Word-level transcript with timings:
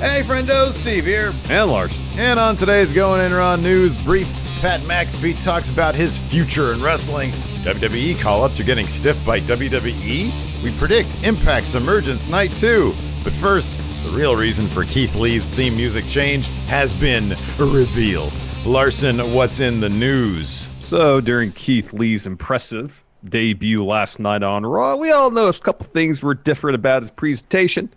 Hey, 0.00 0.22
friendo, 0.22 0.72
Steve 0.72 1.04
here. 1.04 1.34
And 1.50 1.70
Larson. 1.70 2.02
And 2.16 2.40
on 2.40 2.56
today's 2.56 2.90
Going 2.90 3.20
In 3.20 3.34
Raw 3.34 3.56
news 3.56 3.98
brief, 3.98 4.32
Pat 4.62 4.80
McAfee 4.80 5.38
talks 5.44 5.68
about 5.68 5.94
his 5.94 6.16
future 6.16 6.72
in 6.72 6.82
wrestling. 6.82 7.32
WWE 7.64 8.18
call 8.18 8.42
ups 8.42 8.58
are 8.58 8.64
getting 8.64 8.86
stiff 8.88 9.22
by 9.26 9.40
WWE. 9.40 10.62
We 10.64 10.72
predict 10.78 11.22
Impact's 11.22 11.74
emergence 11.74 12.28
night 12.30 12.56
two. 12.56 12.94
But 13.22 13.34
first, 13.34 13.78
the 14.02 14.08
real 14.16 14.36
reason 14.36 14.68
for 14.68 14.84
Keith 14.84 15.14
Lee's 15.16 15.46
theme 15.50 15.76
music 15.76 16.06
change 16.06 16.46
has 16.66 16.94
been 16.94 17.36
revealed. 17.58 18.32
Larson, 18.64 19.34
what's 19.34 19.60
in 19.60 19.80
the 19.80 19.90
news? 19.90 20.70
So, 20.80 21.20
during 21.20 21.52
Keith 21.52 21.92
Lee's 21.92 22.24
impressive 22.24 23.04
debut 23.28 23.84
last 23.84 24.18
night 24.18 24.42
on 24.42 24.64
Raw, 24.64 24.96
we 24.96 25.10
all 25.10 25.30
noticed 25.30 25.60
a 25.60 25.64
couple 25.64 25.86
things 25.86 26.22
were 26.22 26.34
different 26.34 26.74
about 26.74 27.02
his 27.02 27.10
presentation. 27.10 27.88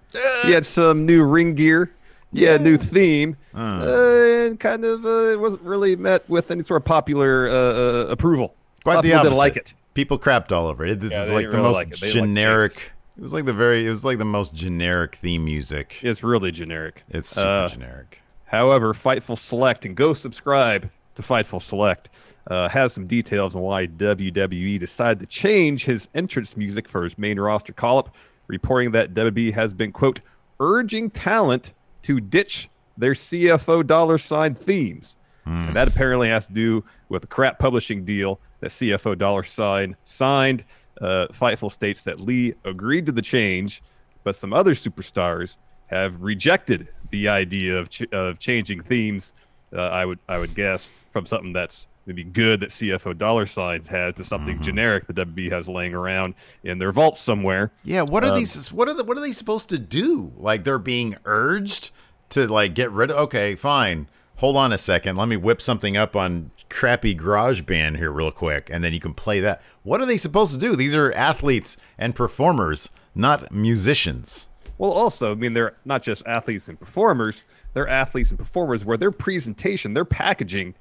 He 0.43 0.52
had 0.52 0.66
some 0.66 1.05
new 1.05 1.25
ring 1.25 1.55
gear, 1.55 1.91
yeah, 2.31 2.57
new 2.57 2.77
theme, 2.77 3.38
uh. 3.55 3.57
Uh, 3.57 4.47
and 4.47 4.59
kind 4.59 4.83
of 4.85 5.05
uh, 5.05 5.09
it 5.31 5.39
wasn't 5.39 5.61
really 5.61 5.95
met 5.95 6.27
with 6.29 6.51
any 6.51 6.63
sort 6.63 6.81
of 6.81 6.85
popular 6.85 7.47
uh, 7.47 7.53
uh, 7.53 8.05
approval. 8.09 8.53
Quite 8.83 8.97
the 8.97 9.01
people 9.03 9.19
opposite. 9.19 9.29
didn't 9.29 9.38
like 9.38 9.55
it. 9.57 9.73
People 9.94 10.19
crapped 10.19 10.51
all 10.51 10.67
over 10.67 10.85
it. 10.85 10.99
This 10.99 11.11
Yeah, 11.11 11.23
is 11.23 11.31
like 11.31 11.45
the 11.45 11.57
really 11.57 11.61
most 11.63 11.75
like 11.75 11.88
it. 11.94 11.99
Didn't 11.99 12.16
like 12.16 12.23
generic. 12.29 12.91
It 13.16 13.21
was 13.21 13.31
like 13.33 13.45
the 13.45 13.53
very. 13.53 13.85
It 13.85 13.89
was 13.89 14.03
like 14.03 14.17
the 14.17 14.25
most 14.25 14.53
generic 14.53 15.16
theme 15.16 15.45
music. 15.45 15.99
It's 16.01 16.23
really 16.23 16.51
generic. 16.51 17.03
It's 17.09 17.29
super 17.29 17.47
Uh, 17.47 17.67
generic. 17.67 18.19
However, 18.45 18.94
Fightful 18.94 19.38
Select 19.38 19.85
and 19.85 19.95
go 19.95 20.13
subscribe 20.13 20.89
to 21.16 21.21
Fightful 21.21 21.61
Select 21.61 22.09
uh, 22.47 22.67
has 22.69 22.94
some 22.94 23.08
details 23.08 23.55
on 23.55 23.61
why 23.61 23.88
WWE 23.88 24.80
decided 24.80 25.19
to 25.19 25.25
change 25.25 25.86
his 25.86 26.08
entrance 26.13 26.58
music 26.58 26.89
for 26.89 27.03
his 27.03 27.17
main 27.17 27.39
roster 27.39 27.73
call 27.73 28.00
up, 28.00 28.16
reporting 28.47 28.91
that 28.91 29.13
WWE 29.13 29.53
has 29.53 29.73
been, 29.73 29.91
quote, 29.91 30.19
urging 30.59 31.09
talent 31.09 31.73
to 32.03 32.19
ditch 32.19 32.69
their 32.97 33.13
CFO 33.13 33.85
dollar 33.85 34.17
sign 34.17 34.55
themes. 34.55 35.16
And 35.45 35.75
that 35.75 35.89
apparently 35.89 36.30
has 36.30 36.47
to 36.47 36.53
do 36.53 36.85
with 37.09 37.25
a 37.25 37.27
crap 37.27 37.59
publishing 37.59 38.05
deal 38.05 38.39
that 38.61 38.72
CFO 38.72 39.17
dollar 39.17 39.44
sign 39.44 39.95
signed. 40.05 40.63
Uh, 41.02 41.28
Fightful 41.33 41.72
states 41.72 42.02
that 42.03 42.22
Lee 42.22 42.53
agreed 42.63 43.07
to 43.07 43.11
the 43.11 43.22
change, 43.22 43.84
but 44.23 44.35
some 44.35 44.53
other 44.53 44.73
superstars 44.73 45.57
have 45.88 46.23
rejected 46.23 46.88
the 47.12 47.28
idea 47.28 47.78
of, 47.78 47.90
ch- 47.90 48.12
of 48.13 48.40
changing 48.40 48.81
themes. 48.84 49.34
Uh, 49.75 49.81
I 49.81 50.06
would 50.06 50.19
I 50.29 50.38
would 50.38 50.56
guess 50.56 50.91
from 51.12 51.25
something 51.25 51.51
that's 51.51 51.88
maybe 52.06 52.24
good 52.24 52.59
that 52.62 52.69
CFO 52.69 53.18
dollar 53.18 53.46
sign 53.46 53.86
has 53.86 54.16
to 54.16 54.24
something 54.24 54.62
generic 54.62 55.08
that 55.08 55.16
WB 55.16 55.52
has 55.52 55.68
laying 55.68 55.94
around 55.94 56.34
in 56.64 56.80
their 56.80 56.91
vaults 56.91 57.19
somewhere. 57.19 57.72
Yeah, 57.84 58.02
what 58.02 58.24
are 58.24 58.31
Um, 58.31 58.36
these? 58.40 58.72
What 58.72 58.88
are 58.90 58.94
the, 58.94 59.03
what 59.03 59.18
are 59.18 59.22
they 59.22 59.31
supposed 59.31 59.69
to 59.69 59.80
do? 59.80 60.34
Like 60.38 60.64
they're 60.64 60.80
being 60.80 61.16
urged 61.25 61.91
to 62.30 62.47
like 62.47 62.74
get 62.74 62.91
rid 62.91 63.12
of. 63.12 63.18
Okay, 63.18 63.56
fine. 63.56 64.08
Hold 64.38 64.58
on 64.58 64.74
a 64.74 64.78
second. 64.78 65.16
Let 65.16 65.28
me 65.28 65.38
whip 65.38 65.62
something 65.62 65.96
up 65.96 66.16
on 66.16 66.52
crappy 66.69 67.16
GarageBand 67.16 67.97
here 67.97 68.12
real 68.12 68.31
quick, 68.31 68.68
and 68.72 68.84
then 68.84 68.91
you 68.94 69.00
can 69.00 69.14
play 69.14 69.40
that. 69.40 69.62
What 69.84 70.02
are 70.02 70.06
they 70.06 70.18
supposed 70.18 70.52
to 70.53 70.58
do? 70.58 70.75
These 70.75 70.96
are 70.96 71.14
athletes 71.14 71.78
and 71.97 72.16
performers, 72.16 72.90
not 73.16 73.52
musicians. 73.52 74.47
Well, 74.80 74.91
also, 74.91 75.31
I 75.31 75.35
mean, 75.35 75.53
they're 75.53 75.75
not 75.85 76.02
just 76.02 76.25
athletes 76.25 76.68
and 76.68 76.80
performers; 76.80 77.44
they're 77.74 77.88
athletes 77.88 78.31
and 78.31 78.40
performers 78.40 78.84
where 78.84 78.97
their 78.97 79.12
presentation, 79.12 79.94
their 79.94 80.03
packaging, 80.03 80.74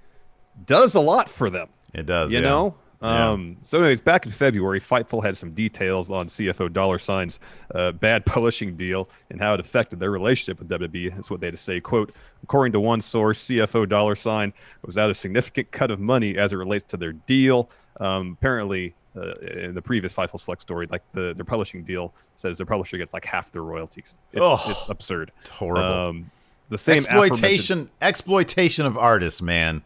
does 0.64 0.94
a 0.94 1.00
lot 1.00 1.28
for 1.28 1.50
them. 1.50 1.68
It 1.94 2.06
does. 2.06 2.32
you 2.32 2.38
yeah. 2.38 2.44
know. 2.44 2.74
Yeah. 3.02 3.30
Um, 3.30 3.56
so, 3.62 3.78
anyways, 3.78 4.00
back 4.00 4.26
in 4.26 4.32
February, 4.32 4.80
Fightful 4.80 5.24
had 5.24 5.36
some 5.36 5.50
details 5.52 6.08
on 6.10 6.28
CFO 6.28 6.72
Dollar 6.72 6.98
Sign's 7.00 7.40
uh, 7.74 7.90
bad 7.90 8.24
publishing 8.26 8.76
deal 8.76 9.08
and 9.28 9.41
how 9.41 9.54
it 9.54 9.60
affected 9.60 9.98
their 9.98 10.12
relationship 10.12 10.60
with 10.60 10.68
WWE. 10.68 11.12
That's 11.14 11.28
what 11.28 11.41
they 11.41 11.48
had 11.48 11.54
to 11.56 11.60
say. 11.60 11.80
"Quote: 11.80 12.14
According 12.44 12.72
to 12.74 12.80
one 12.80 13.00
source, 13.00 13.44
CFO 13.46 13.88
Dollar 13.88 14.14
Sign 14.14 14.52
was 14.84 14.96
out 14.96 15.10
a 15.10 15.14
significant 15.14 15.72
cut 15.72 15.91
of 15.91 15.98
money 15.98 16.36
as 16.38 16.52
it 16.52 16.56
relates 16.56 16.84
to 16.91 16.96
their 16.96 17.12
deal. 17.12 17.68
Um, 17.98 18.36
apparently, 18.38 18.94
uh, 19.16 19.32
in 19.34 19.74
the 19.74 19.82
previous 19.82 20.14
Fightful 20.14 20.38
Select 20.38 20.62
story, 20.62 20.86
like 20.88 21.02
the 21.12 21.34
their 21.34 21.44
publishing 21.44 21.82
deal 21.82 22.14
says 22.36 22.56
their 22.56 22.66
publisher 22.66 22.98
gets 22.98 23.12
like 23.12 23.24
half 23.24 23.50
their 23.50 23.62
royalties. 23.64 24.14
It's, 24.32 24.41
Ugh, 24.42 24.60
it's 24.66 24.88
absurd. 24.88 25.32
it's 25.41 25.50
horrible. 25.50 25.82
Um, 25.92 26.30
the 26.68 26.78
same 26.78 26.98
aforementioned- 26.98 27.32
exploitation, 27.32 27.91
exploitation 28.00 28.86
of 28.86 28.96
artists, 28.96 29.42
man. 29.42 29.82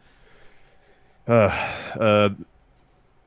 Uh, 1.26 2.30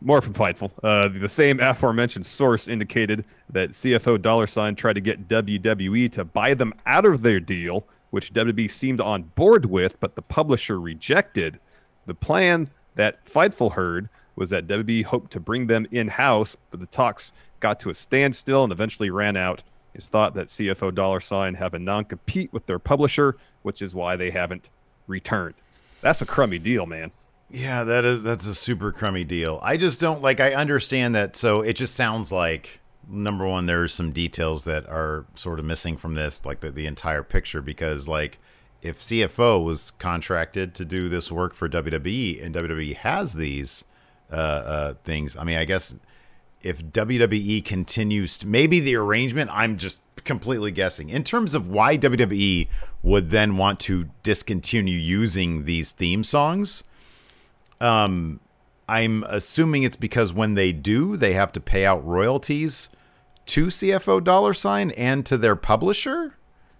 more 0.01 0.21
from 0.21 0.33
Fightful. 0.33 0.71
Uh, 0.81 1.09
the 1.09 1.29
same 1.29 1.59
aforementioned 1.59 2.25
source 2.25 2.67
indicated 2.67 3.25
that 3.49 3.71
CFO 3.71 4.21
dollar 4.21 4.47
sign 4.47 4.75
tried 4.75 4.93
to 4.93 5.01
get 5.01 5.27
WWE 5.27 6.11
to 6.13 6.23
buy 6.23 6.53
them 6.53 6.73
out 6.85 7.05
of 7.05 7.21
their 7.21 7.39
deal, 7.39 7.85
which 8.11 8.33
WWE 8.33 8.69
seemed 8.71 9.01
on 9.01 9.23
board 9.23 9.65
with, 9.65 9.99
but 9.99 10.15
the 10.15 10.21
publisher 10.21 10.79
rejected. 10.79 11.59
The 12.05 12.15
plan 12.15 12.69
that 12.95 13.23
Fightful 13.25 13.73
heard 13.73 14.09
was 14.35 14.49
that 14.51 14.67
WWE 14.67 15.03
hoped 15.03 15.31
to 15.31 15.39
bring 15.39 15.67
them 15.67 15.85
in 15.91 16.07
house, 16.07 16.55
but 16.71 16.79
the 16.79 16.87
talks 16.87 17.33
got 17.59 17.79
to 17.81 17.89
a 17.89 17.93
standstill 17.93 18.63
and 18.63 18.71
eventually 18.71 19.09
ran 19.09 19.35
out. 19.35 19.63
It's 19.93 20.07
thought 20.07 20.33
that 20.35 20.47
CFO 20.47 20.95
dollar 20.95 21.19
sign 21.19 21.55
have 21.55 21.73
a 21.73 21.79
non 21.79 22.05
compete 22.05 22.53
with 22.53 22.65
their 22.65 22.79
publisher, 22.79 23.35
which 23.63 23.81
is 23.81 23.95
why 23.95 24.15
they 24.15 24.29
haven't 24.29 24.69
returned. 25.07 25.55
That's 26.01 26.21
a 26.21 26.25
crummy 26.25 26.59
deal, 26.59 26.85
man. 26.85 27.11
Yeah, 27.51 27.83
that 27.83 28.05
is 28.05 28.21
that's 28.21 28.45
a 28.45 28.53
super 28.53 28.91
crummy 28.91 29.23
deal. 29.23 29.59
I 29.63 29.75
just 29.77 29.99
don't 29.99 30.21
like 30.21 30.39
I 30.39 30.53
understand 30.53 31.15
that 31.15 31.35
so 31.35 31.61
it 31.61 31.73
just 31.73 31.95
sounds 31.95 32.31
like 32.31 32.79
number 33.09 33.47
one 33.47 33.65
there's 33.65 33.93
some 33.93 34.11
details 34.11 34.65
that 34.65 34.87
are 34.87 35.25
sort 35.33 35.57
of 35.57 35.65
missing 35.65 35.97
from 35.97 36.13
this 36.13 36.45
like 36.45 36.59
the, 36.59 36.71
the 36.71 36.85
entire 36.85 37.23
picture 37.23 37.61
because 37.61 38.07
like 38.07 38.37
if 38.83 38.99
CFO 38.99 39.63
was 39.63 39.91
contracted 39.91 40.75
to 40.75 40.85
do 40.85 41.09
this 41.09 41.31
work 41.31 41.55
for 41.55 41.67
WWE 41.67 42.43
and 42.43 42.53
WWE 42.53 42.95
has 42.97 43.33
these 43.33 43.83
uh, 44.31 44.35
uh, 44.35 44.93
things, 45.03 45.35
I 45.35 45.43
mean 45.43 45.57
I 45.57 45.65
guess 45.65 45.95
if 46.61 46.83
WWE 46.85 47.65
continues 47.65 48.37
to 48.37 48.47
maybe 48.47 48.79
the 48.79 48.95
arrangement 48.95 49.49
I'm 49.51 49.77
just 49.77 50.01
completely 50.23 50.71
guessing 50.71 51.09
in 51.09 51.23
terms 51.23 51.55
of 51.55 51.67
why 51.67 51.97
WWE 51.97 52.67
would 53.01 53.31
then 53.31 53.57
want 53.57 53.79
to 53.79 54.09
discontinue 54.21 54.97
using 54.97 55.63
these 55.63 55.93
theme 55.93 56.23
songs 56.23 56.83
um, 57.81 58.39
I'm 58.87 59.23
assuming 59.23 59.83
it's 59.83 59.95
because 59.95 60.33
when 60.33 60.55
they 60.55 60.71
do, 60.71 61.15
they 61.15 61.33
have 61.33 61.51
to 61.53 61.59
pay 61.59 61.85
out 61.85 62.05
royalties 62.05 62.89
to 63.47 63.67
CFO 63.67 64.23
dollar 64.23 64.53
sign 64.53 64.91
and 64.91 65.25
to 65.25 65.37
their 65.37 65.55
publisher. 65.55 66.35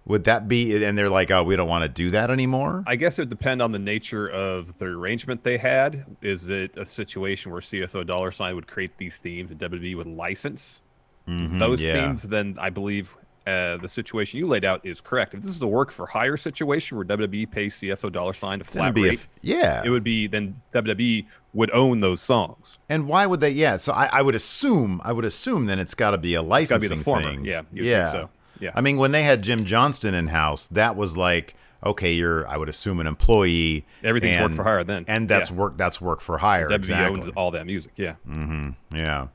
Would 0.06 0.24
that 0.24 0.48
be? 0.48 0.84
And 0.84 0.96
they're 0.96 1.10
like, 1.10 1.30
oh, 1.30 1.44
we 1.44 1.54
don't 1.56 1.68
want 1.68 1.84
to 1.84 1.88
do 1.88 2.10
that 2.10 2.30
anymore. 2.30 2.82
I 2.86 2.96
guess 2.96 3.18
it 3.18 3.22
would 3.22 3.28
depend 3.28 3.62
on 3.62 3.70
the 3.70 3.78
nature 3.78 4.28
of 4.28 4.76
the 4.78 4.86
arrangement 4.86 5.44
they 5.44 5.56
had. 5.56 6.04
Is 6.22 6.48
it 6.48 6.76
a 6.76 6.86
situation 6.86 7.52
where 7.52 7.60
CFO 7.60 8.06
dollar 8.06 8.32
sign 8.32 8.54
would 8.56 8.66
create 8.66 8.96
these 8.96 9.18
themes 9.18 9.50
and 9.50 9.60
WWE 9.60 9.96
would 9.96 10.06
license 10.06 10.82
those 11.26 11.80
yeah. 11.80 11.94
themes? 11.94 12.22
Then 12.22 12.56
I 12.58 12.70
believe 12.70 13.14
uh, 13.46 13.76
the 13.78 13.88
situation 13.88 14.38
you 14.38 14.46
laid 14.46 14.64
out 14.64 14.84
is 14.84 15.00
correct. 15.00 15.34
If 15.34 15.40
this 15.42 15.50
is 15.50 15.62
a 15.62 15.66
work 15.66 15.90
for 15.90 16.06
hire 16.06 16.36
situation 16.36 16.96
where 16.96 17.06
WWE 17.06 17.50
pays 17.50 17.74
CFO 17.76 18.12
dollar 18.12 18.32
sign 18.32 18.58
to 18.60 18.64
flat 18.64 18.96
rate, 18.98 19.26
yeah. 19.42 19.82
it 19.84 19.90
would 19.90 20.04
be 20.04 20.26
then 20.26 20.60
WWE 20.74 21.26
would 21.52 21.70
own 21.72 22.00
those 22.00 22.20
songs. 22.20 22.78
and 22.88 23.08
why 23.08 23.26
would 23.26 23.40
they? 23.40 23.50
Yeah. 23.50 23.76
So 23.76 23.92
I, 23.92 24.06
I 24.12 24.22
would 24.22 24.34
assume. 24.34 25.00
I 25.04 25.12
would 25.12 25.24
assume 25.24 25.66
then 25.66 25.78
it's 25.78 25.94
got 25.94 26.12
to 26.12 26.18
be 26.18 26.34
a 26.34 26.42
licensing 26.42 26.90
be 26.90 26.96
the 26.96 27.02
former. 27.02 27.22
thing. 27.30 27.44
Yeah, 27.44 27.62
you 27.72 27.82
would 27.82 27.84
think 27.84 27.86
Yeah. 27.86 28.12
so. 28.12 28.30
Yeah. 28.60 28.70
I 28.74 28.82
mean, 28.82 28.98
when 28.98 29.10
they 29.12 29.22
had 29.22 29.42
Jim 29.42 29.64
Johnston 29.64 30.14
in 30.14 30.28
house, 30.28 30.68
that 30.68 30.94
was 30.94 31.16
like, 31.16 31.54
okay, 31.84 32.12
you're 32.12 32.46
I 32.46 32.56
would 32.58 32.68
assume 32.68 33.00
an 33.00 33.06
employee. 33.06 33.86
Everything's 34.04 34.38
work 34.40 34.52
for 34.52 34.64
hire 34.64 34.84
then. 34.84 35.06
and 35.08 35.28
that's 35.28 35.50
Yeah. 35.50 35.56
work 35.56 35.76
that's 35.78 35.98
work 36.00 36.20
for 36.20 36.38
hire. 36.38 36.68
WB 36.68 36.74
exactly. 36.74 37.20
owns 37.22 37.32
all 37.36 37.50
that 37.52 37.64
music. 37.66 37.92
Yeah. 37.96 38.14
Mm-hmm. 38.28 38.96
Yeah, 38.96 39.28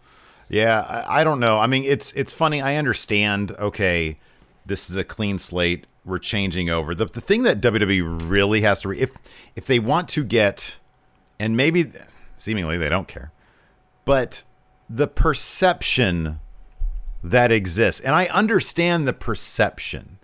yeah. 0.50 0.82
I, 1.08 1.22
I 1.22 1.24
don't 1.24 1.40
know. 1.40 1.60
I 1.60 1.68
mean, 1.68 1.84
it's 1.84 2.14
it's 2.14 2.34
funny. 2.34 2.62
I 2.62 2.76
understand. 2.76 3.52
Okay, 3.52 4.18
this 4.66 4.90
is 4.90 4.96
a 4.96 5.04
clean 5.04 5.40
slate. 5.40 5.86
We're 6.04 6.20
changing 6.20 6.70
over. 6.70 6.94
The 6.94 7.06
the 7.06 7.22
thing 7.22 7.44
that 7.44 7.62
WWE 7.62 8.30
really 8.30 8.62
has 8.62 8.82
to 8.82 8.90
re- 8.90 9.00
if 9.00 9.12
if 9.56 9.66
they 9.66 9.80
want 9.80 10.08
to 10.10 10.24
get, 10.24 10.78
and 11.40 11.58
maybe 11.58 11.92
seemingly 12.38 12.78
they 12.78 12.90
don't 12.90 13.08
care, 13.08 13.32
but 14.06 14.44
the 14.90 15.08
perception 15.08 16.40
that 17.24 17.52
exists, 17.52 18.02
and 18.02 18.16
I 18.16 18.26
understand 18.28 19.08
the 19.08 19.14
perception. 19.14 20.20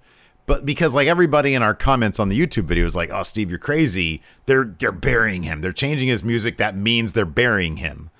But 0.45 0.65
because 0.65 0.93
like 0.93 1.07
everybody 1.07 1.53
in 1.53 1.63
our 1.63 1.73
comments 1.73 2.19
on 2.19 2.29
the 2.29 2.39
YouTube 2.39 2.65
video 2.65 2.85
is 2.85 2.95
like, 2.95 3.09
"Oh, 3.11 3.23
Steve, 3.23 3.49
you're 3.49 3.59
crazy. 3.59 4.21
They're 4.45 4.65
they're 4.65 4.91
burying 4.91 5.43
him. 5.43 5.61
They're 5.61 5.71
changing 5.71 6.09
his 6.09 6.23
music. 6.23 6.57
That 6.57 6.75
means 6.75 7.13
they're 7.13 7.25
burying 7.25 7.77
him." 7.77 8.11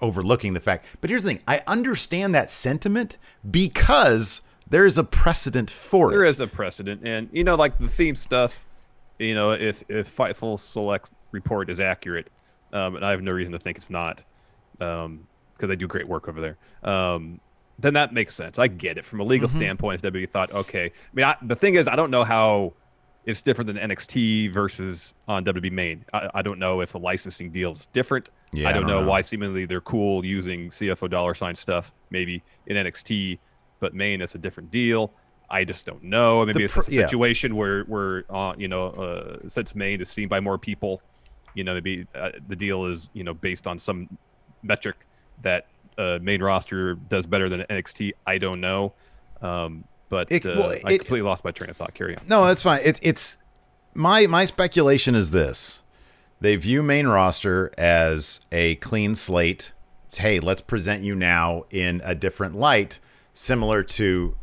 Overlooking 0.00 0.54
the 0.54 0.60
fact. 0.60 0.86
But 1.00 1.10
here's 1.10 1.22
the 1.22 1.30
thing: 1.30 1.42
I 1.46 1.62
understand 1.66 2.34
that 2.34 2.50
sentiment 2.50 3.18
because 3.50 4.42
there 4.68 4.86
is 4.86 4.98
a 4.98 5.04
precedent 5.04 5.70
for 5.70 6.10
There 6.10 6.24
it. 6.24 6.28
is 6.28 6.40
a 6.40 6.46
precedent, 6.46 7.02
and 7.04 7.28
you 7.32 7.44
know, 7.44 7.56
like 7.56 7.78
the 7.78 7.88
theme 7.88 8.14
stuff. 8.16 8.64
You 9.18 9.34
know, 9.34 9.52
if 9.52 9.82
if 9.88 10.14
Fightful 10.16 10.58
Select 10.58 11.10
report 11.32 11.68
is 11.70 11.78
accurate, 11.80 12.30
um, 12.72 12.96
and 12.96 13.04
I 13.04 13.10
have 13.10 13.22
no 13.22 13.32
reason 13.32 13.52
to 13.52 13.58
think 13.58 13.76
it's 13.76 13.90
not, 13.90 14.22
because 14.78 15.68
they 15.68 15.76
do 15.76 15.86
great 15.86 16.08
work 16.08 16.28
over 16.28 16.40
there. 16.40 16.56
Um, 16.82 17.40
then 17.78 17.94
that 17.94 18.12
makes 18.12 18.34
sense. 18.34 18.58
I 18.58 18.66
get 18.68 18.98
it 18.98 19.04
from 19.04 19.20
a 19.20 19.24
legal 19.24 19.48
standpoint. 19.48 20.02
If 20.04 20.12
WWE 20.12 20.28
thought, 20.30 20.52
okay, 20.52 20.86
I 20.86 20.90
mean, 21.14 21.24
I, 21.24 21.36
the 21.42 21.56
thing 21.56 21.74
is, 21.76 21.88
I 21.88 21.96
don't 21.96 22.10
know 22.10 22.24
how 22.24 22.72
it's 23.26 23.42
different 23.42 23.66
than 23.66 23.76
NXT 23.76 24.52
versus 24.52 25.14
on 25.28 25.44
WWE 25.44 25.72
main. 25.72 26.04
I, 26.12 26.30
I 26.34 26.42
don't 26.42 26.58
know 26.58 26.80
if 26.80 26.92
the 26.92 26.98
licensing 26.98 27.50
deal 27.50 27.72
is 27.72 27.86
different. 27.86 28.30
Yeah, 28.52 28.66
I 28.66 28.70
I 28.70 28.72
don't, 28.72 28.82
don't 28.82 28.90
know, 28.90 29.00
know. 29.02 29.08
why 29.08 29.20
seemingly 29.20 29.66
they're 29.66 29.80
cool 29.80 30.24
using 30.24 30.70
CFO 30.70 31.08
dollar 31.08 31.34
sign 31.34 31.54
stuff 31.54 31.92
maybe 32.10 32.42
in 32.66 32.76
NXT, 32.76 33.38
but 33.78 33.94
main 33.94 34.20
is 34.20 34.34
a 34.34 34.38
different 34.38 34.70
deal. 34.70 35.12
I 35.50 35.64
just 35.64 35.84
don't 35.84 36.02
know. 36.02 36.44
Maybe 36.46 36.64
it's 36.64 36.72
pr- 36.72 36.80
just 36.80 36.88
a 36.88 36.94
yeah. 36.94 37.06
situation 37.06 37.56
where 37.56 37.82
where 37.84 38.24
uh, 38.30 38.54
you 38.56 38.68
know 38.68 38.88
uh, 38.90 39.48
since 39.48 39.74
main 39.74 40.00
is 40.00 40.08
seen 40.08 40.28
by 40.28 40.40
more 40.40 40.58
people, 40.58 41.02
you 41.54 41.64
know 41.64 41.74
maybe 41.74 42.06
uh, 42.14 42.30
the 42.48 42.56
deal 42.56 42.86
is 42.86 43.10
you 43.12 43.24
know 43.24 43.34
based 43.34 43.66
on 43.66 43.78
some 43.78 44.08
metric 44.62 44.96
that 45.42 45.66
uh, 45.98 46.18
main 46.22 46.42
roster 46.42 46.94
does 46.94 47.26
better 47.26 47.48
than 47.48 47.62
NXT. 47.62 48.12
I 48.26 48.38
don't 48.38 48.60
know, 48.60 48.94
um, 49.42 49.84
but 50.10 50.30
It- 50.30 50.44
uh, 50.44 50.52
well, 50.56 50.70
I 50.70 50.74
it- 50.74 50.98
completely 50.98 51.22
lost 51.22 51.42
my 51.44 51.50
train 51.52 51.70
of 51.70 51.76
thought. 51.78 51.94
Carry 51.94 52.14
on. 52.16 52.22
No, 52.28 52.44
that's 52.46 52.60
fine. 52.62 52.80
It's 52.84 53.00
it's 53.02 53.38
my 53.94 54.26
my 54.26 54.44
speculation 54.44 55.14
is 55.14 55.30
this: 55.30 55.80
they 56.40 56.56
view 56.56 56.82
main 56.82 57.06
roster 57.06 57.72
as 57.78 58.40
a 58.52 58.74
clean 58.76 59.14
slate. 59.14 59.72
It's, 60.06 60.18
hey, 60.18 60.40
let's 60.40 60.60
present 60.60 61.02
you 61.02 61.14
now 61.14 61.64
in 61.70 62.02
a 62.04 62.14
different 62.16 62.56
light, 62.56 62.98
similar 63.32 63.82
to, 63.84 64.36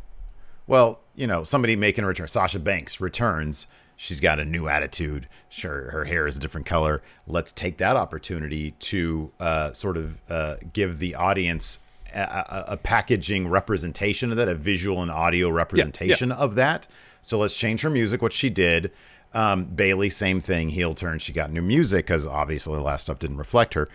well, 0.66 1.00
you 1.14 1.26
know, 1.26 1.44
somebody 1.44 1.76
making 1.76 2.04
a 2.04 2.06
return. 2.06 2.26
Sasha 2.26 2.58
Banks 2.58 3.00
returns. 3.00 3.66
She's 4.00 4.20
got 4.20 4.38
a 4.40 4.44
new 4.44 4.68
attitude. 4.68 5.28
Sure, 5.50 5.90
her 5.90 6.04
hair 6.04 6.26
is 6.26 6.36
a 6.36 6.40
different 6.40 6.66
color. 6.66 7.02
Let's 7.26 7.52
take 7.52 7.78
that 7.78 7.96
opportunity 7.96 8.70
to 8.78 9.32
uh, 9.40 9.72
sort 9.72 9.96
of 9.96 10.16
uh, 10.30 10.54
give 10.72 11.00
the 11.00 11.14
audience 11.16 11.80
a, 12.18 12.46
a, 12.68 12.72
a 12.72 12.76
packaging 12.76 13.48
representation 13.48 14.30
of 14.30 14.36
that, 14.36 14.48
a 14.48 14.54
visual 14.54 15.02
and 15.02 15.10
audio 15.10 15.48
representation 15.50 16.32
of 16.32 16.54
that. 16.56 16.86
So 17.22 17.38
let's 17.38 17.56
change 17.56 17.82
her 17.82 17.90
music, 17.90 18.22
which 18.22 18.34
she 18.34 18.50
did. 18.50 18.92
Um, 19.34 19.66
Bayley, 19.66 20.08
same 20.10 20.40
thing, 20.40 20.70
heel 20.70 20.94
turn. 20.94 21.18
She 21.18 21.32
got 21.32 21.52
new 21.52 21.62
music 21.62 22.06
because 22.06 22.26
obviously 22.26 22.74
the 22.76 22.82
last 22.82 23.02
stuff 23.02 23.18
didn't 23.18 23.36
reflect 23.36 23.74
her. 23.74 23.88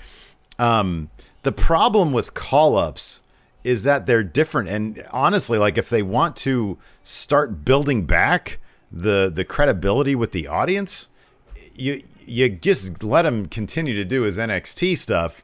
Um, 0.60 1.10
the 1.42 1.52
problem 1.52 2.14
with 2.14 2.34
call 2.34 2.78
ups 2.78 3.22
is 3.64 3.84
that 3.84 4.06
they're 4.06 4.24
different. 4.24 4.70
And 4.70 5.06
honestly, 5.12 5.58
like 5.58 5.78
if 5.78 5.90
they 5.90 6.04
want 6.04 6.36
to 6.38 6.78
start 7.04 7.66
building 7.66 8.06
back 8.06 8.60
the 8.92 9.31
the 9.34 9.44
credibility 9.44 10.14
with 10.14 10.31
the 10.31 10.48
audience, 10.48 11.10
you 11.74 12.02
you 12.25 12.50
just 12.50 13.04
let 13.04 13.25
him 13.25 13.48
continue 13.48 13.96
to 13.96 14.06
do 14.06 14.22
his 14.22 14.38
NXT 14.38 14.98
stuff 14.98 15.44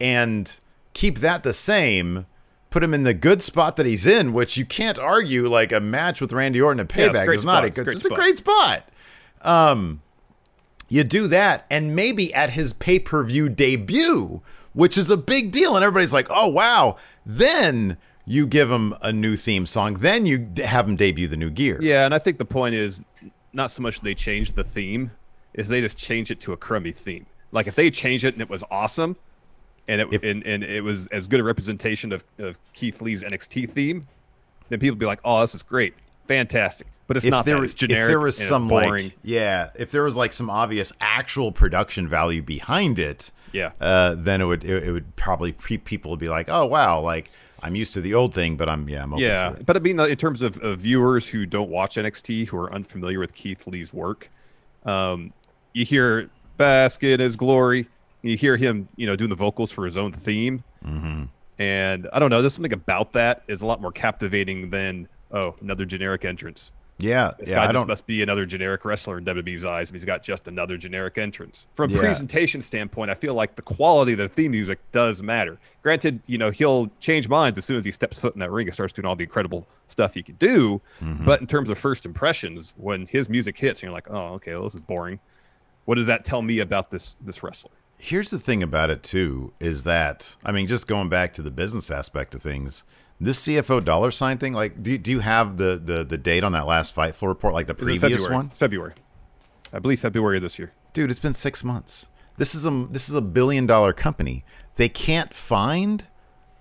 and 0.00 0.58
keep 0.94 1.18
that 1.18 1.42
the 1.42 1.52
same. 1.52 2.26
Put 2.70 2.82
him 2.82 2.92
in 2.94 3.04
the 3.04 3.14
good 3.14 3.40
spot 3.42 3.76
that 3.76 3.86
he's 3.86 4.04
in, 4.06 4.32
which 4.32 4.56
you 4.56 4.64
can't 4.64 4.98
argue. 4.98 5.46
Like 5.48 5.70
a 5.70 5.78
match 5.80 6.20
with 6.20 6.32
Randy 6.32 6.60
Orton 6.60 6.80
at 6.80 6.96
Yeah, 6.96 7.04
a 7.04 7.08
Payback 7.10 7.24
great 7.26 7.38
is 7.38 7.44
not 7.44 7.62
a 7.64 7.66
It's 7.68 7.78
a 7.78 7.80
good. 7.80 7.84
great 7.86 7.96
It's 7.96 8.04
a 8.04 8.08
spot. 8.08 8.18
great 8.18 8.36
spot. 8.38 8.88
Um, 9.42 10.02
you 10.88 11.04
do 11.04 11.28
that, 11.28 11.66
and 11.70 11.94
maybe 11.94 12.32
at 12.34 12.50
his 12.50 12.72
pay 12.72 12.98
per 12.98 13.22
view 13.24 13.48
debut, 13.48 14.42
which 14.72 14.98
is 14.98 15.10
a 15.10 15.16
big 15.16 15.50
deal, 15.52 15.76
and 15.76 15.84
everybody's 15.84 16.12
like, 16.12 16.26
"Oh 16.30 16.48
wow!" 16.48 16.96
Then 17.24 17.96
you 18.26 18.46
give 18.46 18.70
him 18.70 18.94
a 19.02 19.12
new 19.12 19.36
theme 19.36 19.66
song. 19.66 19.94
Then 19.94 20.26
you 20.26 20.48
have 20.64 20.88
him 20.88 20.96
debut 20.96 21.28
the 21.28 21.36
new 21.36 21.50
gear. 21.50 21.78
Yeah, 21.80 22.04
and 22.06 22.14
I 22.14 22.18
think 22.18 22.38
the 22.38 22.44
point 22.44 22.74
is 22.74 23.02
not 23.52 23.70
so 23.70 23.82
much 23.82 24.00
they 24.00 24.14
changed 24.14 24.56
the 24.56 24.64
theme, 24.64 25.10
is 25.54 25.68
they 25.68 25.80
just 25.80 25.96
changed 25.98 26.30
it 26.30 26.40
to 26.40 26.52
a 26.52 26.56
crummy 26.56 26.92
theme. 26.92 27.26
Like 27.52 27.66
if 27.66 27.74
they 27.76 27.90
changed 27.90 28.24
it 28.24 28.34
and 28.34 28.42
it 28.42 28.48
was 28.50 28.64
awesome, 28.70 29.16
and 29.88 30.00
it 30.00 30.08
If- 30.12 30.22
and, 30.22 30.42
and 30.44 30.62
it 30.64 30.82
was 30.82 31.06
as 31.08 31.26
good 31.26 31.40
a 31.40 31.44
representation 31.44 32.12
of, 32.12 32.24
of 32.38 32.58
Keith 32.72 33.00
Lee's 33.02 33.22
NXT 33.22 33.70
theme, 33.70 34.06
then 34.68 34.78
people 34.80 34.94
would 34.94 34.98
be 35.00 35.06
like, 35.06 35.20
"Oh, 35.24 35.40
this 35.40 35.54
is 35.54 35.62
great, 35.62 35.94
fantastic." 36.26 36.86
But 37.06 37.18
it's 37.18 37.26
not 37.26 37.44
there 37.44 37.56
that. 37.56 37.60
was 37.60 37.72
It's 37.72 37.80
generic. 37.80 38.04
if 38.04 38.08
there 38.08 38.20
was 38.20 38.36
some 38.38 38.66
like 38.68 39.14
yeah 39.22 39.68
if 39.74 39.90
there 39.90 40.04
was 40.04 40.16
like 40.16 40.32
some 40.32 40.48
obvious 40.48 40.90
actual 41.02 41.52
production 41.52 42.08
value 42.08 42.40
behind 42.40 42.98
it 42.98 43.30
Yeah. 43.52 43.72
uh, 43.78 44.14
then 44.16 44.40
it 44.40 44.46
would 44.46 44.64
it, 44.64 44.84
it 44.84 44.90
would 44.90 45.14
probably 45.14 45.52
pre- 45.52 45.76
people 45.76 46.12
would 46.12 46.20
be 46.20 46.30
like 46.30 46.48
oh 46.48 46.64
wow 46.64 47.00
like 47.00 47.30
i'm 47.62 47.74
used 47.74 47.92
to 47.92 48.00
the 48.00 48.14
old 48.14 48.32
thing 48.32 48.56
but 48.56 48.70
i'm 48.70 48.88
yeah 48.88 49.02
i'm 49.02 49.12
open 49.12 49.22
yeah, 49.22 49.50
to 49.50 49.56
it 49.58 49.66
but 49.66 49.76
I 49.76 49.80
mean, 49.80 50.00
uh, 50.00 50.04
in 50.06 50.16
terms 50.16 50.40
of, 50.40 50.56
of 50.62 50.78
viewers 50.78 51.28
who 51.28 51.44
don't 51.44 51.68
watch 51.68 51.96
NXT, 51.96 52.46
who 52.46 52.56
are 52.56 52.72
unfamiliar 52.72 53.18
with 53.18 53.34
Keith 53.34 53.66
Lee's 53.66 53.92
work, 53.92 54.30
um, 54.86 55.30
you 55.74 55.84
hear 55.84 56.30
"Bask 56.56 57.02
in 57.04 57.20
His 57.20 57.36
Glory," 57.36 57.86
you 58.24 58.36
hear 58.36 58.56
him, 58.56 58.88
you 58.96 59.06
know, 59.06 59.16
doing 59.16 59.30
the 59.30 59.36
vocals 59.36 59.70
for 59.70 59.84
his 59.84 59.96
own 59.96 60.12
theme, 60.12 60.62
Mm-hmm. 60.84 61.24
and 61.58 62.08
I 62.12 62.18
don't 62.18 62.30
know, 62.30 62.40
there's 62.42 62.54
something 62.54 62.72
about 62.72 63.12
that 63.14 63.42
is 63.48 63.62
a 63.62 63.66
lot 63.66 63.80
more 63.80 63.92
captivating 63.92 64.70
than 64.70 65.08
oh, 65.32 65.54
another 65.60 65.84
generic 65.86 66.24
entrance. 66.24 66.72
yeah 66.98 67.32
This 67.38 67.50
yeah 67.50 67.56
guy 67.56 67.68
i 67.68 67.72
just 67.72 67.86
must 67.86 68.06
be 68.06 68.22
another 68.22 68.44
generic 68.46 68.84
wrestler 68.84 69.18
in 69.18 69.24
WWE's 69.24 69.64
eyes. 69.64 69.88
If 69.88 69.94
he's 69.94 70.04
got 70.04 70.22
just 70.22 70.46
another 70.46 70.76
generic 70.76 71.18
entrance. 71.18 71.66
From 71.74 71.90
a 71.90 71.94
Yeah. 71.94 72.00
presentation 72.00 72.60
standpoint, 72.62 73.10
I 73.10 73.14
feel 73.14 73.34
like 73.34 73.56
the 73.56 73.62
quality 73.62 74.12
of 74.12 74.18
the 74.18 74.28
theme 74.28 74.52
music 74.52 74.78
does 74.92 75.22
matter. 75.22 75.58
Granted, 75.82 76.20
you 76.26 76.38
know 76.38 76.50
he'll 76.50 76.88
change 77.00 77.28
minds 77.28 77.58
as 77.58 77.64
soon 77.64 77.78
as 77.78 77.84
he 77.84 77.90
steps 77.92 78.20
foot 78.20 78.34
in 78.34 78.40
that 78.40 78.50
ring 78.52 78.66
and 78.68 78.74
starts 78.74 78.92
doing 78.92 79.06
all 79.06 79.16
the 79.16 79.24
incredible 79.24 79.66
stuff 79.88 80.14
he 80.14 80.22
can 80.22 80.36
do. 80.36 80.80
Mm-hmm. 81.00 81.24
But 81.24 81.40
in 81.40 81.46
terms 81.48 81.68
of 81.70 81.78
first 81.78 82.04
impressions, 82.06 82.74
when 82.76 83.06
his 83.06 83.28
music 83.28 83.58
hits, 83.58 83.80
and 83.80 83.84
you're 83.88 83.92
like, 83.92 84.08
oh, 84.10 84.34
okay, 84.34 84.52
well, 84.54 84.62
this 84.64 84.74
is 84.76 84.80
boring. 84.82 85.18
What 85.86 85.96
does 85.96 86.06
that 86.06 86.24
tell 86.24 86.42
me 86.42 86.60
about 86.60 86.90
this 86.92 87.16
this 87.22 87.42
wrestler? 87.42 87.72
Here's 88.04 88.30
the 88.30 88.38
thing 88.38 88.62
about 88.62 88.90
it 88.90 89.02
too 89.02 89.52
is 89.58 89.84
that 89.84 90.36
i 90.44 90.52
mean 90.52 90.66
just 90.66 90.86
going 90.86 91.08
back 91.08 91.32
to 91.32 91.40
the 91.40 91.50
business 91.50 91.90
aspect 91.90 92.34
of 92.34 92.42
things 92.42 92.84
this 93.18 93.42
cfo 93.46 93.82
dollar 93.82 94.10
sign 94.10 94.36
thing 94.36 94.52
like 94.52 94.82
do, 94.82 94.98
do 94.98 95.10
you 95.10 95.20
have 95.20 95.56
the, 95.56 95.80
the 95.82 96.04
the 96.04 96.18
date 96.18 96.44
on 96.44 96.52
that 96.52 96.66
last 96.66 96.94
fightful 96.94 97.26
report 97.26 97.54
like 97.54 97.66
the 97.66 97.74
previous 97.74 98.00
February? 98.00 98.34
one 98.34 98.46
It's 98.46 98.58
February. 98.58 98.92
I 99.72 99.78
believe 99.78 100.00
February 100.00 100.36
of 100.36 100.42
this 100.42 100.58
year. 100.58 100.72
dude 100.92 101.10
it's 101.10 101.18
been 101.18 101.34
six 101.34 101.64
months 101.64 102.08
this 102.36 102.54
is 102.54 102.66
a 102.66 102.86
this 102.90 103.08
is 103.08 103.14
a 103.14 103.22
billion 103.22 103.66
dollar 103.66 103.94
company 103.94 104.44
they 104.76 104.88
can't 104.88 105.32
find 105.32 106.06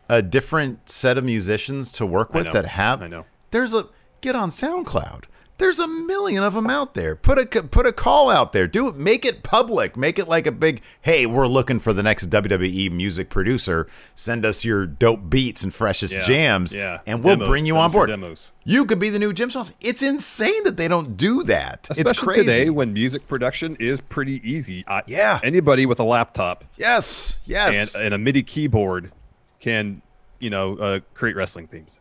a 0.10 0.22
different 0.22 0.90
set 0.90 1.18
of 1.18 1.26
musicians 1.26 1.92
to 1.92 2.06
work 2.06 2.34
with 2.34 2.52
that 2.54 2.66
have 2.66 3.02
I 3.02 3.08
know. 3.08 3.26
there's 3.52 3.74
a 3.74 3.88
get 4.22 4.36
on 4.36 4.50
soundcloud 4.50 5.26
there's 5.60 5.80
a 5.80 5.88
million 5.88 6.44
of 6.44 6.54
them 6.54 6.68
out 6.70 6.94
there 6.96 7.16
put 7.16 7.38
a 7.38 7.64
put 7.64 7.86
a 7.86 7.92
call 7.92 8.30
out 8.30 8.54
there 8.54 8.68
do 8.68 8.88
it 8.88 8.96
make 8.96 9.24
it 9.24 9.44
public 9.44 9.96
make 9.96 10.18
it 10.18 10.28
like 10.28 10.48
a 10.48 10.52
big 10.52 10.82
hey 11.02 11.26
we're 11.26 11.48
looking 11.48 11.80
for 11.80 11.94
the 11.94 12.02
next 12.04 12.30
wwe 12.30 12.92
music 12.92 13.30
producer 13.30 13.88
send 14.16 14.46
us 14.46 14.66
your 14.66 14.86
dope 14.86 15.30
beats 15.30 15.64
and 15.64 15.74
freshest 15.74 16.14
Yeah, 16.14 16.22
jams 16.24 16.74
yeah. 16.74 17.02
and 17.06 17.24
we'll 17.24 17.36
Demos. 17.36 17.48
bring 17.48 17.66
you 17.66 17.74
Send 17.74 17.84
on 17.84 17.92
board 17.92 18.10
demos. 18.10 18.48
you 18.64 18.86
could 18.86 19.00
be 19.00 19.10
the 19.10 19.20
new 19.20 19.32
jim 19.32 19.50
johnston 19.50 19.76
it's 19.80 20.02
insane 20.02 20.64
that 20.64 20.76
they 20.78 20.88
don't 20.88 21.16
do 21.18 21.44
that 21.44 21.88
it's 21.92 22.00
Especially 22.00 22.26
crazy 22.34 22.44
today 22.46 22.70
when 22.70 22.92
music 22.94 23.28
production 23.28 23.76
is 23.80 24.02
pretty 24.02 24.42
easy. 24.50 24.84
I, 24.88 25.04
Yeah. 25.08 25.40
Anybody 25.44 25.86
with 25.86 26.00
a 26.00 26.04
laptop 26.04 26.64
yes 26.78 27.40
yes 27.46 27.96
and, 27.96 28.06
and 28.06 28.14
a 28.16 28.18
MIDI 28.18 28.42
keyboard 28.44 29.12
can, 29.60 30.02
you 30.40 30.50
know, 30.50 30.76
uh, 30.78 31.00
create 31.14 31.36
wrestling 31.36 31.68
themes. 31.68 31.98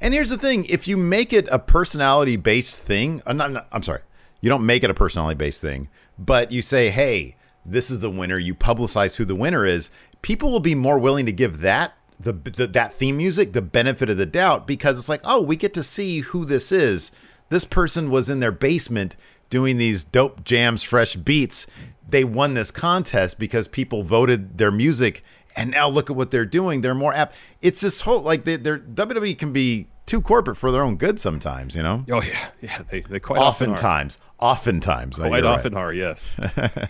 And 0.00 0.14
here's 0.14 0.30
the 0.30 0.38
thing: 0.38 0.64
if 0.66 0.86
you 0.88 0.96
make 0.96 1.32
it 1.32 1.48
a 1.50 1.58
personality-based 1.58 2.78
thing, 2.78 3.20
uh, 3.26 3.30
I'm, 3.30 3.52
not, 3.52 3.66
I'm, 3.72 3.82
sorry, 3.82 4.02
you 4.40 4.48
don't 4.48 4.66
make 4.66 4.82
it 4.82 4.90
a 4.90 4.94
personality-based 4.94 5.60
thing, 5.60 5.88
but 6.18 6.52
you 6.52 6.62
say, 6.62 6.90
"Hey, 6.90 7.36
this 7.64 7.90
is 7.90 8.00
the 8.00 8.10
winner." 8.10 8.38
You 8.38 8.54
publicize 8.54 9.16
who 9.16 9.24
the 9.24 9.34
winner 9.34 9.66
is. 9.66 9.90
People 10.22 10.50
will 10.50 10.60
be 10.60 10.74
more 10.74 10.98
willing 10.98 11.26
to 11.26 11.32
give 11.32 11.60
that 11.60 11.94
the, 12.18 12.32
the 12.32 12.66
that 12.66 12.94
theme 12.94 13.16
music 13.16 13.52
the 13.52 13.62
benefit 13.62 14.08
of 14.08 14.16
the 14.16 14.26
doubt 14.26 14.66
because 14.66 14.98
it's 14.98 15.08
like, 15.08 15.22
"Oh, 15.24 15.40
we 15.40 15.56
get 15.56 15.74
to 15.74 15.82
see 15.82 16.20
who 16.20 16.44
this 16.44 16.72
is." 16.72 17.12
This 17.48 17.64
person 17.64 18.10
was 18.10 18.28
in 18.28 18.40
their 18.40 18.52
basement 18.52 19.16
doing 19.50 19.78
these 19.78 20.02
dope 20.02 20.44
jams, 20.44 20.82
fresh 20.82 21.14
beats. 21.14 21.66
They 22.08 22.24
won 22.24 22.54
this 22.54 22.70
contest 22.70 23.38
because 23.38 23.68
people 23.68 24.02
voted 24.02 24.58
their 24.58 24.70
music, 24.70 25.24
and 25.56 25.70
now 25.70 25.88
look 25.88 26.10
at 26.10 26.16
what 26.16 26.30
they're 26.30 26.44
doing. 26.44 26.80
They're 26.82 26.94
more 26.94 27.14
apt. 27.14 27.34
It's 27.62 27.80
this 27.80 28.02
whole 28.02 28.20
like 28.20 28.44
they, 28.44 28.56
they're 28.56 28.78
WWE 28.78 29.38
can 29.38 29.52
be 29.52 29.88
too 30.06 30.20
corporate 30.20 30.56
for 30.56 30.70
their 30.70 30.82
own 30.82 30.96
good 30.96 31.18
sometimes, 31.18 31.74
you 31.74 31.82
know. 31.82 32.04
Oh 32.10 32.22
yeah, 32.22 32.48
yeah. 32.60 32.82
They 32.90 33.00
they 33.00 33.20
quite 33.20 33.40
often 33.40 33.70
Oftentimes, 33.70 34.18
oftentimes, 34.38 35.18
are. 35.18 35.28
quite 35.28 35.44
often 35.44 35.74
are. 35.74 35.92
Yes. 35.92 36.24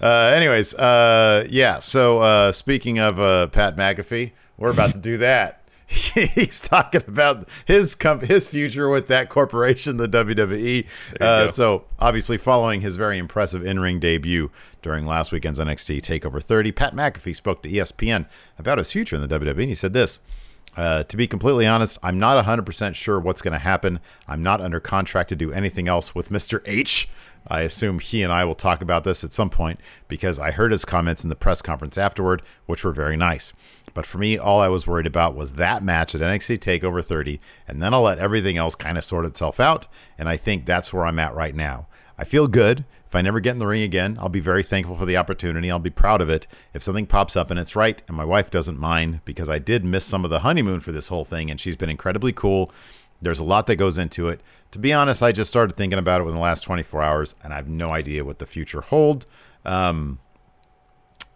Uh, 0.00 0.32
anyways, 0.34 0.72
uh, 0.74 1.46
yeah. 1.50 1.78
So 1.78 2.20
uh, 2.20 2.52
speaking 2.52 2.98
of 2.98 3.20
uh, 3.20 3.48
Pat 3.48 3.76
McAfee, 3.76 4.32
we're 4.56 4.70
about 4.70 4.92
to 4.92 4.98
do 4.98 5.18
that. 5.18 5.62
He's 5.88 6.60
talking 6.60 7.02
about 7.08 7.48
his 7.66 7.96
com- 7.96 8.20
his 8.20 8.46
future 8.46 8.88
with 8.88 9.08
that 9.08 9.28
corporation, 9.28 9.96
the 9.96 10.08
WWE. 10.08 10.86
Uh, 11.20 11.48
so 11.48 11.84
obviously, 11.98 12.38
following 12.38 12.80
his 12.80 12.94
very 12.96 13.18
impressive 13.18 13.66
in-ring 13.66 13.98
debut 14.00 14.50
during 14.82 15.06
last 15.06 15.32
weekend's 15.32 15.58
NXT 15.58 16.00
Takeover 16.02 16.42
30, 16.42 16.72
Pat 16.72 16.94
McAfee 16.94 17.36
spoke 17.36 17.62
to 17.62 17.68
ESPN 17.68 18.26
about 18.58 18.78
his 18.78 18.92
future 18.92 19.16
in 19.16 19.26
the 19.26 19.40
WWE. 19.40 19.50
And 19.50 19.68
he 19.68 19.74
said 19.74 19.92
this. 19.92 20.20
Uh, 20.76 21.02
to 21.02 21.16
be 21.16 21.26
completely 21.26 21.66
honest, 21.66 21.98
I'm 22.02 22.18
not 22.18 22.42
100% 22.44 22.94
sure 22.94 23.18
what's 23.18 23.42
going 23.42 23.52
to 23.52 23.58
happen. 23.58 23.98
I'm 24.28 24.42
not 24.42 24.60
under 24.60 24.78
contract 24.78 25.30
to 25.30 25.36
do 25.36 25.52
anything 25.52 25.88
else 25.88 26.14
with 26.14 26.28
Mr. 26.28 26.62
H. 26.64 27.08
I 27.48 27.62
assume 27.62 27.98
he 27.98 28.22
and 28.22 28.32
I 28.32 28.44
will 28.44 28.54
talk 28.54 28.82
about 28.82 29.02
this 29.02 29.24
at 29.24 29.32
some 29.32 29.50
point 29.50 29.80
because 30.08 30.38
I 30.38 30.50
heard 30.52 30.72
his 30.72 30.84
comments 30.84 31.24
in 31.24 31.30
the 31.30 31.36
press 31.36 31.62
conference 31.62 31.98
afterward, 31.98 32.42
which 32.66 32.84
were 32.84 32.92
very 32.92 33.16
nice. 33.16 33.52
But 33.94 34.06
for 34.06 34.18
me, 34.18 34.38
all 34.38 34.60
I 34.60 34.68
was 34.68 34.86
worried 34.86 35.06
about 35.06 35.34
was 35.34 35.54
that 35.54 35.82
match 35.82 36.14
at 36.14 36.20
NXT 36.20 36.58
TakeOver 36.58 37.04
30, 37.04 37.40
and 37.66 37.82
then 37.82 37.92
I'll 37.92 38.02
let 38.02 38.18
everything 38.18 38.56
else 38.56 38.74
kind 38.74 38.96
of 38.96 39.04
sort 39.04 39.26
itself 39.26 39.58
out. 39.58 39.86
And 40.16 40.28
I 40.28 40.36
think 40.36 40.64
that's 40.64 40.92
where 40.92 41.06
I'm 41.06 41.18
at 41.18 41.34
right 41.34 41.54
now. 41.54 41.88
I 42.16 42.24
feel 42.24 42.46
good. 42.46 42.84
If 43.10 43.16
I 43.16 43.22
never 43.22 43.40
get 43.40 43.50
in 43.50 43.58
the 43.58 43.66
ring 43.66 43.82
again, 43.82 44.16
I'll 44.20 44.28
be 44.28 44.38
very 44.38 44.62
thankful 44.62 44.94
for 44.96 45.04
the 45.04 45.16
opportunity. 45.16 45.68
I'll 45.68 45.80
be 45.80 45.90
proud 45.90 46.20
of 46.20 46.30
it. 46.30 46.46
If 46.72 46.84
something 46.84 47.08
pops 47.08 47.34
up 47.34 47.50
and 47.50 47.58
it's 47.58 47.74
right, 47.74 48.00
and 48.06 48.16
my 48.16 48.24
wife 48.24 48.52
doesn't 48.52 48.78
mind, 48.78 49.22
because 49.24 49.48
I 49.48 49.58
did 49.58 49.84
miss 49.84 50.04
some 50.04 50.24
of 50.24 50.30
the 50.30 50.38
honeymoon 50.40 50.78
for 50.78 50.92
this 50.92 51.08
whole 51.08 51.24
thing, 51.24 51.50
and 51.50 51.58
she's 51.58 51.74
been 51.74 51.90
incredibly 51.90 52.32
cool. 52.32 52.70
There's 53.20 53.40
a 53.40 53.44
lot 53.44 53.66
that 53.66 53.74
goes 53.74 53.98
into 53.98 54.28
it. 54.28 54.40
To 54.70 54.78
be 54.78 54.92
honest, 54.92 55.24
I 55.24 55.32
just 55.32 55.50
started 55.50 55.74
thinking 55.74 55.98
about 55.98 56.20
it 56.20 56.24
within 56.24 56.36
the 56.36 56.42
last 56.42 56.60
24 56.60 57.02
hours, 57.02 57.34
and 57.42 57.52
I 57.52 57.56
have 57.56 57.68
no 57.68 57.90
idea 57.90 58.24
what 58.24 58.38
the 58.38 58.46
future 58.46 58.80
hold. 58.80 59.26
Um, 59.64 60.20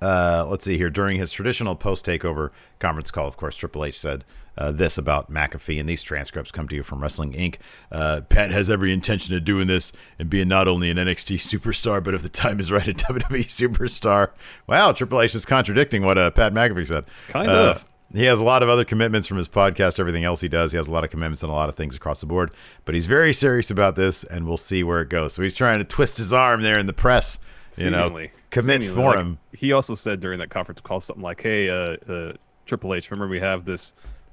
uh, 0.04 0.46
let's 0.48 0.64
see 0.64 0.76
here. 0.76 0.90
During 0.90 1.18
his 1.18 1.32
traditional 1.32 1.74
post 1.76 2.04
takeover 2.04 2.50
conference 2.78 3.10
call, 3.10 3.26
of 3.26 3.36
course, 3.36 3.56
Triple 3.56 3.84
H 3.84 3.98
said 3.98 4.24
uh, 4.58 4.70
this 4.70 4.98
about 4.98 5.32
McAfee, 5.32 5.80
and 5.80 5.88
these 5.88 6.02
transcripts 6.02 6.52
come 6.52 6.68
to 6.68 6.76
you 6.76 6.82
from 6.82 7.00
Wrestling 7.00 7.32
Inc. 7.32 7.56
Uh, 7.90 8.20
Pat 8.20 8.50
has 8.50 8.68
every 8.68 8.92
intention 8.92 9.34
of 9.34 9.44
doing 9.44 9.66
this 9.66 9.92
and 10.18 10.28
being 10.28 10.48
not 10.48 10.68
only 10.68 10.90
an 10.90 10.98
NXT 10.98 11.36
superstar, 11.58 12.04
but 12.04 12.14
if 12.14 12.22
the 12.22 12.28
time 12.28 12.60
is 12.60 12.70
right, 12.70 12.86
a 12.86 12.92
WWE 12.92 13.46
superstar. 13.46 14.30
Wow, 14.66 14.92
Triple 14.92 15.22
H 15.22 15.34
is 15.34 15.46
contradicting 15.46 16.04
what 16.04 16.18
uh, 16.18 16.30
Pat 16.30 16.52
McAfee 16.52 16.86
said. 16.86 17.04
Kind 17.28 17.50
of. 17.50 17.76
Uh, 17.76 17.80
he 18.12 18.24
has 18.26 18.38
a 18.38 18.44
lot 18.44 18.62
of 18.62 18.68
other 18.68 18.84
commitments 18.84 19.26
from 19.26 19.38
his 19.38 19.48
podcast, 19.48 19.98
everything 19.98 20.22
else 20.22 20.40
he 20.40 20.48
does. 20.48 20.70
He 20.70 20.76
has 20.76 20.86
a 20.86 20.90
lot 20.92 21.02
of 21.02 21.10
commitments 21.10 21.42
on 21.42 21.50
a 21.50 21.54
lot 21.54 21.68
of 21.68 21.74
things 21.74 21.96
across 21.96 22.20
the 22.20 22.26
board, 22.26 22.52
but 22.84 22.94
he's 22.94 23.06
very 23.06 23.32
serious 23.32 23.70
about 23.70 23.96
this, 23.96 24.22
and 24.22 24.46
we'll 24.46 24.56
see 24.56 24.84
where 24.84 25.00
it 25.00 25.08
goes. 25.08 25.32
So 25.32 25.42
he's 25.42 25.54
trying 25.54 25.78
to 25.78 25.84
twist 25.84 26.18
his 26.18 26.32
arm 26.32 26.62
there 26.62 26.78
in 26.78 26.86
the 26.86 26.92
press, 26.92 27.40
you 27.78 27.90
know, 27.90 28.08
commit 28.50 28.82
Seemingly, 28.82 28.88
for 28.88 29.10
like, 29.10 29.18
him. 29.18 29.38
He 29.52 29.72
also 29.72 29.94
said 29.94 30.20
during 30.20 30.38
that 30.38 30.50
conference 30.50 30.80
call 30.80 31.00
something 31.00 31.22
like, 31.22 31.42
"Hey, 31.42 31.68
uh, 31.68 31.96
uh, 32.08 32.32
Triple 32.66 32.94
H, 32.94 33.10
remember 33.10 33.30
we 33.30 33.40
have 33.40 33.64
this 33.64 33.92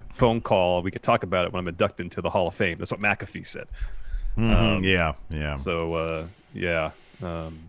phone 0.10 0.42
call. 0.42 0.82
We 0.82 0.92
could 0.92 1.04
talk 1.04 1.24
about 1.24 1.46
it 1.46 1.54
when 1.54 1.60
I'm 1.60 1.68
inducted 1.68 2.06
into 2.06 2.22
the 2.22 2.30
Hall 2.30 2.48
of 2.48 2.56
Fame." 2.56 2.78
That's 2.78 2.92
what 2.92 3.00
McAfee 3.00 3.48
said. 3.48 3.68
Mhm, 4.38 4.84
yeah, 4.84 5.14
yeah. 5.30 5.56
So 5.56 5.94
uh, 5.94 6.28
yeah, 6.54 6.92
um, 7.22 7.60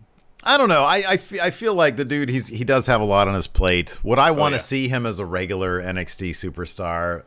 I 0.43 0.57
don't 0.57 0.69
know. 0.69 0.83
I, 0.83 1.03
I, 1.07 1.51
feel 1.51 1.73
like 1.73 1.95
the 1.95 2.05
dude 2.05 2.29
he's 2.29 2.47
he 2.47 2.63
does 2.63 2.87
have 2.87 3.01
a 3.01 3.05
lot 3.05 3.27
on 3.27 3.33
his 3.33 3.47
plate. 3.47 3.97
Would 4.03 4.19
I 4.19 4.31
want 4.31 4.53
to 4.53 4.57
yeah. 4.57 4.61
see 4.61 4.87
him 4.87 5.05
as 5.05 5.19
a 5.19 5.25
regular 5.25 5.81
NXT 5.81 6.31
superstar? 6.31 7.23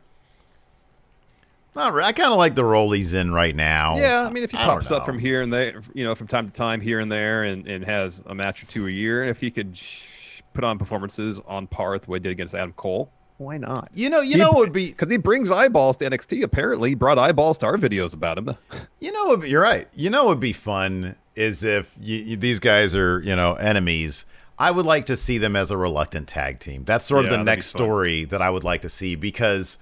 Not 1.77 1.93
re- 1.93 2.03
I 2.03 2.11
kind 2.11 2.31
of 2.31 2.37
like 2.37 2.55
the 2.55 2.65
role 2.65 2.91
he's 2.91 3.13
in 3.13 3.31
right 3.31 3.55
now. 3.55 3.97
yeah. 3.97 4.25
I 4.25 4.29
mean, 4.31 4.43
if 4.43 4.51
he 4.51 4.57
I 4.57 4.65
pops 4.65 4.91
up 4.91 5.05
from 5.05 5.19
here 5.19 5.41
and 5.41 5.53
there, 5.53 5.79
you 5.93 6.03
know, 6.03 6.15
from 6.15 6.27
time 6.27 6.47
to 6.47 6.51
time 6.53 6.81
here 6.81 6.99
and 6.99 7.11
there, 7.11 7.43
and, 7.43 7.67
and 7.67 7.85
has 7.85 8.21
a 8.25 8.35
match 8.35 8.63
or 8.63 8.65
two 8.65 8.87
a 8.87 8.91
year, 8.91 9.21
and 9.21 9.29
if 9.29 9.39
he 9.39 9.49
could 9.51 9.77
sh- 9.77 10.41
put 10.53 10.63
on 10.63 10.77
performances 10.79 11.39
on 11.47 11.67
par 11.67 11.91
with 11.91 12.07
what 12.07 12.15
he 12.15 12.19
did 12.21 12.31
against 12.31 12.55
Adam 12.55 12.73
Cole, 12.73 13.11
why 13.37 13.57
not? 13.59 13.89
you 13.93 14.09
know, 14.09 14.21
you 14.21 14.31
He- 14.31 14.37
know, 14.39 14.51
it 14.53 14.57
would 14.57 14.73
be 14.73 14.87
Because 14.87 15.11
he 15.11 15.17
brings 15.17 15.51
eyeballs 15.51 15.97
to 15.97 16.09
NXT. 16.09 16.41
Apparently, 16.41 16.89
he 16.89 16.95
brought 16.95 17.19
eyeballs 17.19 17.59
to 17.59 17.67
our 17.67 17.77
videos 17.77 18.13
about 18.13 18.37
him. 18.39 18.49
You 18.99 19.11
know, 19.11 19.43
you're 19.43 19.61
right. 19.61 19.87
You 19.93 20.09
know, 20.09 20.23
what 20.23 20.29
would 20.29 20.39
be 20.39 20.53
fun 20.53 21.15
is 21.35 21.63
if 21.63 21.93
you, 22.01 22.17
you- 22.17 22.37
these 22.37 22.59
guys 22.59 22.95
are, 22.95 23.19
you 23.21 23.35
know, 23.35 23.53
enemies. 23.53 24.25
I 24.57 24.71
would 24.71 24.87
like 24.87 25.05
to 25.05 25.15
see 25.15 25.37
them 25.37 25.55
as 25.55 25.69
a 25.69 25.77
reluctant 25.77 26.27
tag 26.27 26.59
team. 26.59 26.83
That's 26.83 27.05
sort 27.05 27.25
Yeah, 27.25 27.31
of 27.33 27.37
the 27.37 27.43
next 27.43 27.67
story 27.67 28.25
that 28.25 28.41
I 28.41 28.49
would 28.49 28.63
like 28.63 28.81
to 28.81 28.89
see 28.89 29.13
because, 29.13 29.77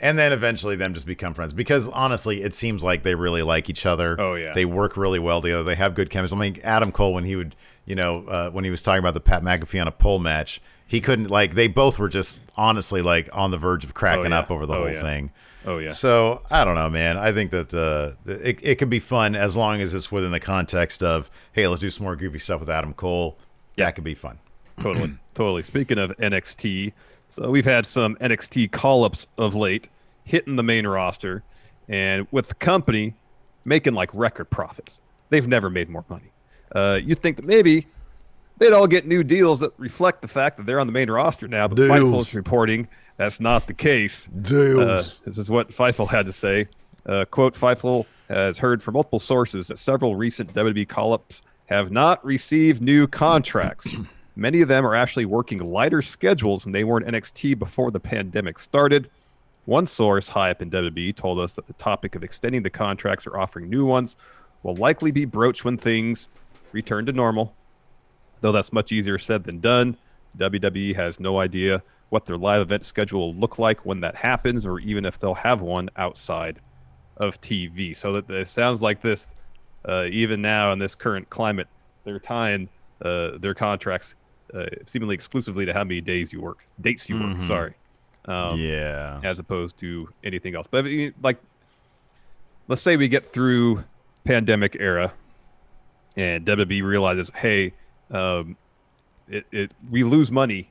and 0.00 0.18
then 0.18 0.32
eventually 0.32 0.76
them 0.76 0.94
just 0.94 1.06
become 1.06 1.34
friends. 1.34 1.52
Because 1.52 1.88
honestly, 1.88 2.42
it 2.42 2.54
seems 2.54 2.82
like 2.84 3.02
they 3.02 3.14
really 3.14 3.42
like 3.42 3.68
each 3.70 3.84
other. 3.86 4.16
Oh, 4.18 4.34
yeah. 4.34 4.52
they 4.52 4.64
work 4.64 4.96
really 4.96 5.18
well 5.18 5.40
together. 5.42 5.62
They 5.64 5.74
have 5.76 5.94
good 5.94 6.10
chemistry. 6.10 6.36
I 6.36 6.40
mean, 6.40 6.60
Adam 6.64 6.92
Cole 6.92 7.12
when 7.14 7.24
he 7.24 7.36
would, 7.36 7.54
you 7.84 7.94
know, 7.94 8.24
uh, 8.26 8.50
when 8.50 8.64
he 8.64 8.70
was 8.70 8.82
talking 8.82 9.00
about 9.00 9.14
the 9.14 9.20
Pat 9.20 9.42
McAfee 9.42 9.80
on 9.80 9.88
a 9.88 9.92
pole 9.92 10.18
match, 10.18 10.60
he 10.86 11.00
couldn't 11.00 11.28
like. 11.28 11.54
They 11.54 11.68
both 11.68 11.98
were 11.98 12.08
just 12.08 12.42
honestly 12.56 13.02
like 13.02 13.28
on 13.32 13.50
the 13.50 13.58
verge 13.58 13.84
of 13.84 13.92
cracking 13.94 14.30
yeah. 14.30 14.38
up 14.38 14.50
over 14.50 14.64
the 14.66 14.74
Oh, 14.74 14.84
whole 14.84 14.90
yeah. 14.92 15.02
thing. 15.02 15.30
Oh 15.66 15.78
yeah. 15.78 15.90
So 15.92 16.42
I 16.50 16.64
don't 16.64 16.76
know, 16.76 16.88
man. 16.88 17.18
I 17.18 17.30
think 17.32 17.50
that 17.50 17.74
uh, 17.74 18.12
it 18.30 18.58
it 18.62 18.74
could 18.76 18.88
be 18.88 19.00
fun 19.00 19.34
as 19.36 19.54
long 19.56 19.80
as 19.82 19.92
it's 19.92 20.10
within 20.10 20.30
the 20.32 20.40
context 20.40 21.02
of 21.02 21.30
hey, 21.52 21.66
let's 21.68 21.80
do 21.82 21.90
some 21.90 22.04
more 22.04 22.16
goofy 22.16 22.38
stuff 22.38 22.60
with 22.60 22.70
Adam 22.70 22.94
Cole. 22.94 23.36
yeah. 23.76 23.84
That 23.86 23.96
could 23.96 24.04
be 24.04 24.14
fun. 24.14 24.38
totally, 24.80 25.14
totally. 25.34 25.62
Speaking 25.62 25.98
of 25.98 26.16
NXT, 26.16 26.92
so 27.28 27.50
we've 27.50 27.64
had 27.64 27.86
some 27.86 28.16
NXT 28.16 28.70
call-ups 28.70 29.26
of 29.36 29.54
late 29.54 29.88
hitting 30.24 30.56
the 30.56 30.62
main 30.62 30.86
roster, 30.86 31.42
and 31.88 32.26
with 32.30 32.48
the 32.48 32.54
company 32.54 33.14
making 33.64 33.94
like 33.94 34.10
record 34.14 34.46
profits. 34.50 34.98
They've 35.30 35.46
never 35.46 35.70
made 35.70 35.88
more 35.88 36.04
money. 36.08 36.32
Uh, 36.74 36.98
you 37.02 37.14
think 37.14 37.36
that 37.36 37.44
maybe 37.44 37.86
they'd 38.58 38.72
all 38.72 38.86
get 38.86 39.06
new 39.06 39.22
deals 39.22 39.60
that 39.60 39.72
reflect 39.78 40.22
the 40.22 40.28
fact 40.28 40.56
that 40.56 40.66
they're 40.66 40.80
on 40.80 40.86
the 40.86 40.92
main 40.92 41.10
roster 41.10 41.46
now, 41.48 41.68
but 41.68 41.76
Deals. 41.76 41.90
Fightful 41.90 42.20
is 42.20 42.34
reporting 42.34 42.88
that's 43.16 43.40
not 43.40 43.66
the 43.66 43.74
case. 43.74 44.26
Uh, 44.26 44.40
Deals. 44.42 45.20
this 45.24 45.38
is 45.38 45.50
what 45.50 45.70
Fightful 45.70 46.08
had 46.08 46.26
to 46.26 46.32
say. 46.32 46.66
Uh, 47.04 47.24
quote, 47.30 47.54
Fightful 47.54 48.06
has 48.28 48.58
heard 48.58 48.82
from 48.82 48.94
multiple 48.94 49.18
sources 49.18 49.68
that 49.68 49.78
several 49.78 50.16
recent 50.16 50.52
WWE 50.54 50.88
call-ups 50.88 51.42
have 51.66 51.90
not 51.90 52.24
received 52.24 52.80
new 52.80 53.06
contracts. 53.06 53.94
Many 54.38 54.60
of 54.60 54.68
them 54.68 54.86
are 54.86 54.94
actually 54.94 55.24
working 55.24 55.58
lighter 55.58 56.00
schedules 56.00 56.62
than 56.62 56.70
they 56.70 56.84
were 56.84 57.00
in 57.00 57.12
NXT 57.12 57.58
before 57.58 57.90
the 57.90 57.98
pandemic 57.98 58.60
started. 58.60 59.10
One 59.64 59.84
source 59.84 60.28
high 60.28 60.52
up 60.52 60.62
in 60.62 60.70
WWE 60.70 61.16
told 61.16 61.40
us 61.40 61.54
that 61.54 61.66
the 61.66 61.72
topic 61.72 62.14
of 62.14 62.22
extending 62.22 62.62
the 62.62 62.70
contracts 62.70 63.26
or 63.26 63.36
offering 63.36 63.68
new 63.68 63.84
ones 63.84 64.14
will 64.62 64.76
likely 64.76 65.10
be 65.10 65.24
broached 65.24 65.64
when 65.64 65.76
things 65.76 66.28
return 66.70 67.04
to 67.06 67.12
normal. 67.12 67.52
Though 68.40 68.52
that's 68.52 68.72
much 68.72 68.92
easier 68.92 69.18
said 69.18 69.42
than 69.42 69.58
done, 69.58 69.96
WWE 70.36 70.94
has 70.94 71.18
no 71.18 71.40
idea 71.40 71.82
what 72.10 72.24
their 72.24 72.38
live 72.38 72.62
event 72.62 72.86
schedule 72.86 73.32
will 73.32 73.40
look 73.40 73.58
like 73.58 73.84
when 73.84 73.98
that 74.02 74.14
happens, 74.14 74.64
or 74.64 74.78
even 74.78 75.04
if 75.04 75.18
they'll 75.18 75.34
have 75.34 75.62
one 75.62 75.90
outside 75.96 76.60
of 77.16 77.40
TV. 77.40 77.96
So 77.96 78.12
that 78.12 78.30
it 78.30 78.46
sounds 78.46 78.84
like 78.84 79.02
this, 79.02 79.26
uh, 79.84 80.04
even 80.08 80.40
now 80.40 80.70
in 80.70 80.78
this 80.78 80.94
current 80.94 81.28
climate, 81.28 81.66
they're 82.04 82.20
tying 82.20 82.68
uh, 83.02 83.38
their 83.38 83.54
contracts 83.54 84.14
uh, 84.54 84.66
seemingly 84.86 85.14
exclusively 85.14 85.66
to 85.66 85.72
how 85.72 85.84
many 85.84 86.00
days 86.00 86.32
you 86.32 86.40
work, 86.40 86.58
dates 86.80 87.08
you 87.08 87.20
work. 87.20 87.44
Sorry, 87.44 87.74
um, 88.26 88.58
yeah. 88.58 89.20
as 89.22 89.38
opposed 89.38 89.76
to 89.78 90.08
anything 90.24 90.54
else. 90.54 90.66
But 90.70 90.86
like, 91.22 91.38
let's 92.68 92.82
say 92.82 92.96
we 92.96 93.08
get 93.08 93.32
through 93.32 93.84
pandemic 94.24 94.76
era, 94.78 95.12
and 96.16 96.44
WWE 96.46 96.82
realizes, 96.82 97.30
hey, 97.34 97.72
um, 98.10 98.56
it, 99.28 99.44
it 99.52 99.72
we 99.90 100.04
lose 100.04 100.32
money 100.32 100.70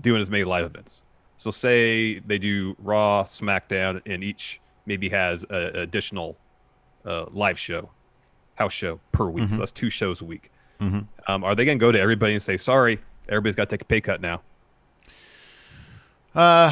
doing 0.00 0.20
as 0.20 0.30
many 0.30 0.44
live 0.44 0.64
events. 0.64 1.02
So 1.36 1.50
say 1.50 2.20
they 2.20 2.38
do 2.38 2.76
Raw, 2.78 3.24
SmackDown, 3.24 4.00
and 4.06 4.22
each 4.22 4.60
maybe 4.86 5.08
has 5.08 5.44
an 5.50 5.76
additional 5.76 6.36
uh, 7.04 7.26
live 7.32 7.58
show, 7.58 7.90
house 8.54 8.72
show 8.72 9.00
per 9.12 9.26
week. 9.26 9.44
So 9.50 9.56
that's 9.58 9.70
two 9.72 9.90
shows 9.90 10.20
a 10.22 10.24
week. 10.24 10.50
Um, 11.26 11.44
are 11.44 11.54
they 11.54 11.64
going 11.64 11.78
to 11.78 11.80
go 11.80 11.92
to 11.92 11.98
everybody 12.00 12.34
and 12.34 12.42
say, 12.42 12.56
sorry, 12.56 12.98
everybody's 13.28 13.54
got 13.54 13.68
to 13.68 13.76
take 13.76 13.82
a 13.82 13.86
pay 13.86 14.00
cut 14.00 14.20
now? 14.20 14.42
Uh, 16.34 16.70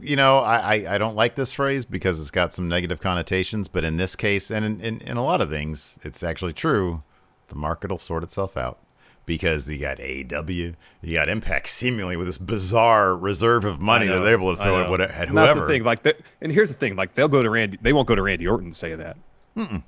You 0.00 0.16
know, 0.16 0.38
I, 0.38 0.94
I, 0.94 0.98
don't 0.98 1.16
like 1.16 1.34
this 1.34 1.52
phrase 1.52 1.84
because 1.84 2.20
it's 2.20 2.30
got 2.30 2.54
some 2.54 2.68
negative 2.68 3.00
connotations, 3.00 3.66
but 3.68 3.84
in 3.84 3.96
this 3.96 4.14
case 4.14 4.50
and 4.50 4.64
in, 4.64 4.80
in, 4.80 5.00
in 5.00 5.16
a 5.16 5.24
lot 5.24 5.40
of 5.40 5.50
things, 5.50 5.98
it's 6.04 6.22
actually 6.22 6.52
true. 6.52 7.02
The 7.48 7.56
market 7.56 7.90
will 7.90 7.98
sort 7.98 8.22
itself 8.22 8.56
out. 8.56 8.78
because 9.26 9.68
you 9.68 9.78
got 9.78 9.98
AEW, 9.98 10.74
you 11.02 11.14
got 11.14 11.28
Impact, 11.28 11.68
seemingly 11.68 12.16
with 12.16 12.28
this 12.28 12.38
bizarre 12.38 13.16
reserve 13.16 13.64
of 13.64 13.80
money 13.80 14.06
that 14.06 14.20
they're 14.20 14.34
able 14.34 14.54
to 14.54 14.62
throw 14.62 14.82
at, 14.82 14.90
what, 14.90 15.00
at 15.00 15.10
And 15.10 15.30
whoever. 15.30 15.46
That's 15.46 15.60
the 15.60 15.66
thing. 15.66 15.84
Like, 15.84 16.02
the, 16.04 16.16
and 16.40 16.52
here's 16.52 16.70
the 16.70 16.76
thing. 16.76 16.94
Like, 16.94 17.14
they'll 17.14 17.28
go 17.28 17.42
to 17.42 17.50
Randy. 17.50 17.78
They 17.82 17.92
won't 17.92 18.06
go 18.06 18.14
to 18.14 18.22
Randy 18.22 18.46
Orton 18.46 18.66
and 18.66 18.76
say 18.76 18.94
that. 18.94 19.16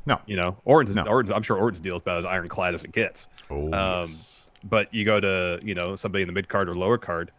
No, 0.06 0.18
You 0.26 0.36
know, 0.36 0.56
Orton's, 0.64 0.96
No. 0.96 1.04
Orton's. 1.04 1.30
I'm 1.34 1.42
sure 1.42 1.58
Orton's 1.58 1.80
deal 1.82 1.96
is 1.96 2.02
about 2.02 2.18
as 2.20 2.24
ironclad 2.24 2.74
as 2.74 2.84
it 2.84 2.92
gets. 2.92 3.26
Oh, 3.50 3.66
Um, 3.66 4.06
yes. 4.06 4.46
But 4.64 4.92
you 4.92 5.04
go 5.04 5.20
to 5.20 5.60
you 5.62 5.74
know 5.74 5.94
somebody 5.94 6.22
in 6.22 6.26
the 6.26 6.32
mid 6.32 6.48
card 6.48 6.68
or 6.68 6.74
lower 6.74 6.98
card. 6.98 7.30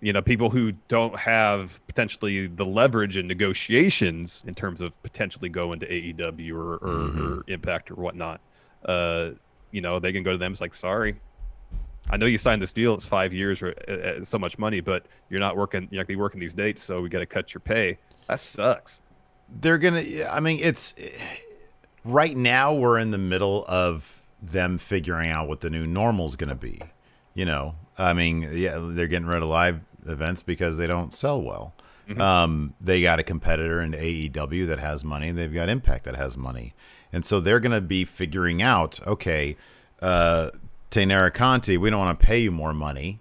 You 0.00 0.12
know, 0.12 0.20
people 0.22 0.50
who 0.50 0.72
don't 0.88 1.16
have 1.18 1.80
potentially 1.88 2.46
the 2.46 2.64
leverage 2.66 3.16
in 3.16 3.26
negotiations 3.26 4.42
in 4.46 4.54
terms 4.54 4.80
of 4.80 5.00
potentially 5.02 5.48
going 5.48 5.80
to 5.80 5.88
AEW 5.88 6.52
or, 6.54 6.74
or, 6.74 6.78
Mm-hmm. 6.78 7.32
or 7.40 7.44
Impact 7.48 7.90
or 7.90 7.94
whatnot. 7.94 8.40
Uh, 8.84 9.30
you 9.72 9.80
know, 9.80 9.98
they 9.98 10.12
can 10.12 10.22
go 10.22 10.32
to 10.32 10.38
them. 10.38 10.52
It's 10.52 10.60
like, 10.60 10.74
sorry, 10.74 11.16
I 12.10 12.16
know 12.16 12.26
you 12.26 12.38
signed 12.38 12.62
this 12.62 12.72
deal. 12.72 12.94
It's 12.94 13.06
five 13.06 13.32
years 13.34 13.60
or 13.62 13.74
uh, 13.88 13.92
uh, 13.92 14.24
so 14.24 14.38
much 14.38 14.56
money, 14.58 14.80
but 14.80 15.06
you're 15.30 15.40
not 15.40 15.56
working. 15.56 15.88
You're 15.90 16.00
not 16.02 16.06
gonna 16.06 16.16
be 16.16 16.20
working 16.20 16.40
these 16.40 16.54
dates, 16.54 16.82
so 16.82 17.00
we 17.00 17.08
got 17.08 17.18
to 17.20 17.26
cut 17.26 17.52
your 17.52 17.60
pay. 17.60 17.98
That 18.28 18.38
sucks. 18.40 19.00
They're 19.48 19.78
gonna 19.78 20.04
i 20.30 20.40
mean 20.40 20.58
it's 20.62 20.94
right 22.04 22.36
now 22.36 22.74
we're 22.74 22.98
in 22.98 23.10
the 23.10 23.18
middle 23.18 23.64
of 23.66 24.22
them 24.40 24.78
figuring 24.78 25.30
out 25.30 25.48
what 25.48 25.60
the 25.60 25.70
new 25.70 25.86
normal 25.86 26.26
is 26.26 26.36
gonna 26.36 26.54
be 26.54 26.80
you 27.34 27.44
know 27.44 27.74
i 27.96 28.12
mean 28.12 28.50
yeah 28.52 28.78
they're 28.80 29.06
getting 29.06 29.26
rid 29.26 29.42
of 29.42 29.48
live 29.48 29.80
events 30.06 30.42
because 30.42 30.76
they 30.78 30.86
don't 30.86 31.12
sell 31.12 31.40
well 31.42 31.74
um, 32.18 32.72
they 32.80 33.02
got 33.02 33.18
a 33.18 33.22
competitor 33.22 33.82
in 33.82 33.92
aew 33.92 34.66
that 34.66 34.78
has 34.78 35.02
money 35.02 35.30
they've 35.30 35.52
got 35.52 35.68
impact 35.68 36.04
that 36.04 36.16
has 36.16 36.36
money 36.36 36.74
and 37.12 37.26
so 37.26 37.40
they're 37.40 37.60
gonna 37.60 37.80
be 37.80 38.04
figuring 38.04 38.62
out 38.62 39.00
okay 39.06 39.56
uh 40.00 40.50
Taynara 40.90 41.32
Conti, 41.32 41.76
we 41.76 41.90
don't 41.90 41.98
want 41.98 42.18
to 42.18 42.26
pay 42.26 42.38
you 42.38 42.50
more 42.50 42.72
money. 42.72 43.20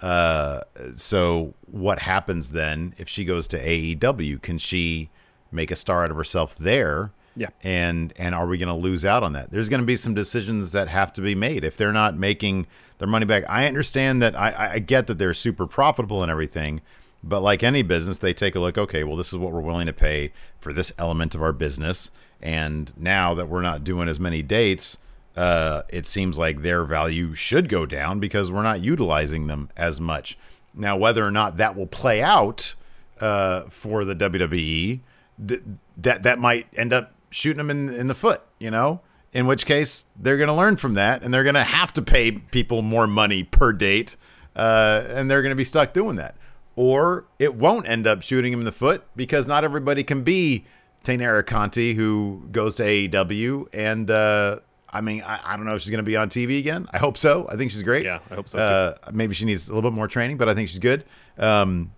Uh, 0.00 0.60
so 0.94 1.54
what 1.66 2.00
happens 2.00 2.52
then 2.52 2.94
if 2.96 3.08
she 3.08 3.24
goes 3.24 3.48
to 3.48 3.58
AEW? 3.58 4.40
Can 4.40 4.58
she 4.58 5.10
make 5.50 5.70
a 5.70 5.76
star 5.76 6.04
out 6.04 6.10
of 6.10 6.16
herself 6.16 6.56
there? 6.56 7.10
Yeah. 7.36 7.48
And 7.62 8.12
and 8.18 8.34
are 8.34 8.46
we 8.46 8.58
going 8.58 8.68
to 8.68 8.74
lose 8.74 9.04
out 9.04 9.22
on 9.22 9.32
that? 9.34 9.50
There's 9.50 9.68
going 9.68 9.80
to 9.80 9.86
be 9.86 9.96
some 9.96 10.14
decisions 10.14 10.72
that 10.72 10.88
have 10.88 11.12
to 11.14 11.20
be 11.20 11.34
made 11.34 11.64
if 11.64 11.76
they're 11.76 11.92
not 11.92 12.16
making 12.16 12.66
their 12.98 13.08
money 13.08 13.26
back. 13.26 13.44
I 13.48 13.66
understand 13.66 14.20
that. 14.22 14.34
I 14.36 14.72
I- 14.74 14.78
get 14.80 15.06
that 15.06 15.18
they're 15.18 15.34
super 15.34 15.66
profitable 15.66 16.22
and 16.22 16.30
everything, 16.30 16.80
but 17.22 17.40
like 17.40 17.62
any 17.62 17.82
business, 17.82 18.18
they 18.18 18.32
take 18.32 18.56
a 18.56 18.60
look. 18.60 18.76
Okay, 18.76 19.04
well, 19.04 19.16
this 19.16 19.28
is 19.28 19.38
what 19.38 19.52
we're 19.52 19.60
willing 19.60 19.86
to 19.86 19.92
pay 19.92 20.32
for 20.58 20.72
this 20.72 20.92
element 20.98 21.34
of 21.36 21.42
our 21.42 21.52
business, 21.52 22.10
and 22.42 22.92
now 22.96 23.34
that 23.34 23.48
we're 23.48 23.62
not 23.62 23.84
doing 23.84 24.08
as 24.08 24.18
many 24.18 24.42
dates 24.42 24.98
uh, 25.38 25.82
it 25.88 26.04
seems 26.04 26.36
like 26.36 26.62
their 26.62 26.82
value 26.82 27.32
should 27.32 27.68
go 27.68 27.86
down 27.86 28.18
because 28.18 28.50
we're 28.50 28.64
not 28.64 28.80
utilizing 28.80 29.46
them 29.46 29.70
as 29.76 30.00
much. 30.00 30.36
Now, 30.74 30.96
whether 30.96 31.24
or 31.24 31.30
not 31.30 31.58
that 31.58 31.76
will 31.76 31.86
play 31.86 32.20
out 32.20 32.74
uh, 33.20 33.62
for 33.70 34.04
the 34.04 34.16
WWE, 34.16 34.98
th- 35.46 35.62
that 35.96 36.22
that 36.22 36.38
might 36.38 36.66
end 36.76 36.92
up 36.92 37.12
shooting 37.30 37.58
them 37.58 37.70
in 37.70 37.88
in 37.88 38.06
the 38.08 38.14
foot. 38.14 38.42
You 38.58 38.70
know, 38.70 39.00
in 39.32 39.46
which 39.46 39.66
case 39.66 40.06
they're 40.16 40.36
going 40.36 40.48
to 40.48 40.54
learn 40.54 40.76
from 40.76 40.94
that, 40.94 41.22
and 41.22 41.32
they're 41.32 41.44
going 41.44 41.54
to 41.54 41.64
have 41.64 41.92
to 41.94 42.02
pay 42.02 42.32
people 42.32 42.82
more 42.82 43.06
money 43.06 43.44
per 43.44 43.72
date, 43.72 44.16
uh, 44.56 45.04
and 45.08 45.30
they're 45.30 45.42
going 45.42 45.50
to 45.50 45.56
be 45.56 45.64
stuck 45.64 45.92
doing 45.92 46.16
that. 46.16 46.34
Or 46.76 47.26
it 47.38 47.54
won't 47.54 47.88
end 47.88 48.06
up 48.06 48.22
shooting 48.22 48.52
them 48.52 48.60
in 48.60 48.64
the 48.64 48.72
foot 48.72 49.04
because 49.16 49.48
not 49.48 49.64
everybody 49.64 50.04
can 50.04 50.22
be 50.22 50.64
Taynara 51.04 51.44
Conti 51.44 51.94
who 51.94 52.48
goes 52.50 52.76
to 52.76 52.84
AEW 52.84 53.66
and. 53.72 54.10
Uh, 54.10 54.60
I 54.90 55.02
mean, 55.02 55.22
I, 55.22 55.38
I 55.44 55.56
don't 55.58 55.66
know 55.66 55.74
if 55.74 55.82
she's 55.82 55.90
going 55.90 55.98
to 55.98 56.02
be 56.02 56.16
on 56.16 56.30
TV 56.30 56.58
again. 56.58 56.88
I 56.90 56.96
hope 56.96 57.18
so. 57.18 57.46
I 57.50 57.56
think 57.56 57.70
she's 57.72 57.82
great. 57.82 58.06
Yeah, 58.06 58.20
I 58.30 58.34
hope 58.36 58.48
so, 58.48 58.56
too. 58.56 58.62
Uh, 58.64 58.94
maybe 59.12 59.34
she 59.34 59.44
needs 59.44 59.68
a 59.68 59.74
little 59.74 59.90
bit 59.90 59.94
more 59.94 60.08
training, 60.08 60.38
but 60.38 60.48
I 60.48 60.54
think 60.54 60.70
she's 60.70 60.78
good. 60.78 61.04
Um, 61.36 61.92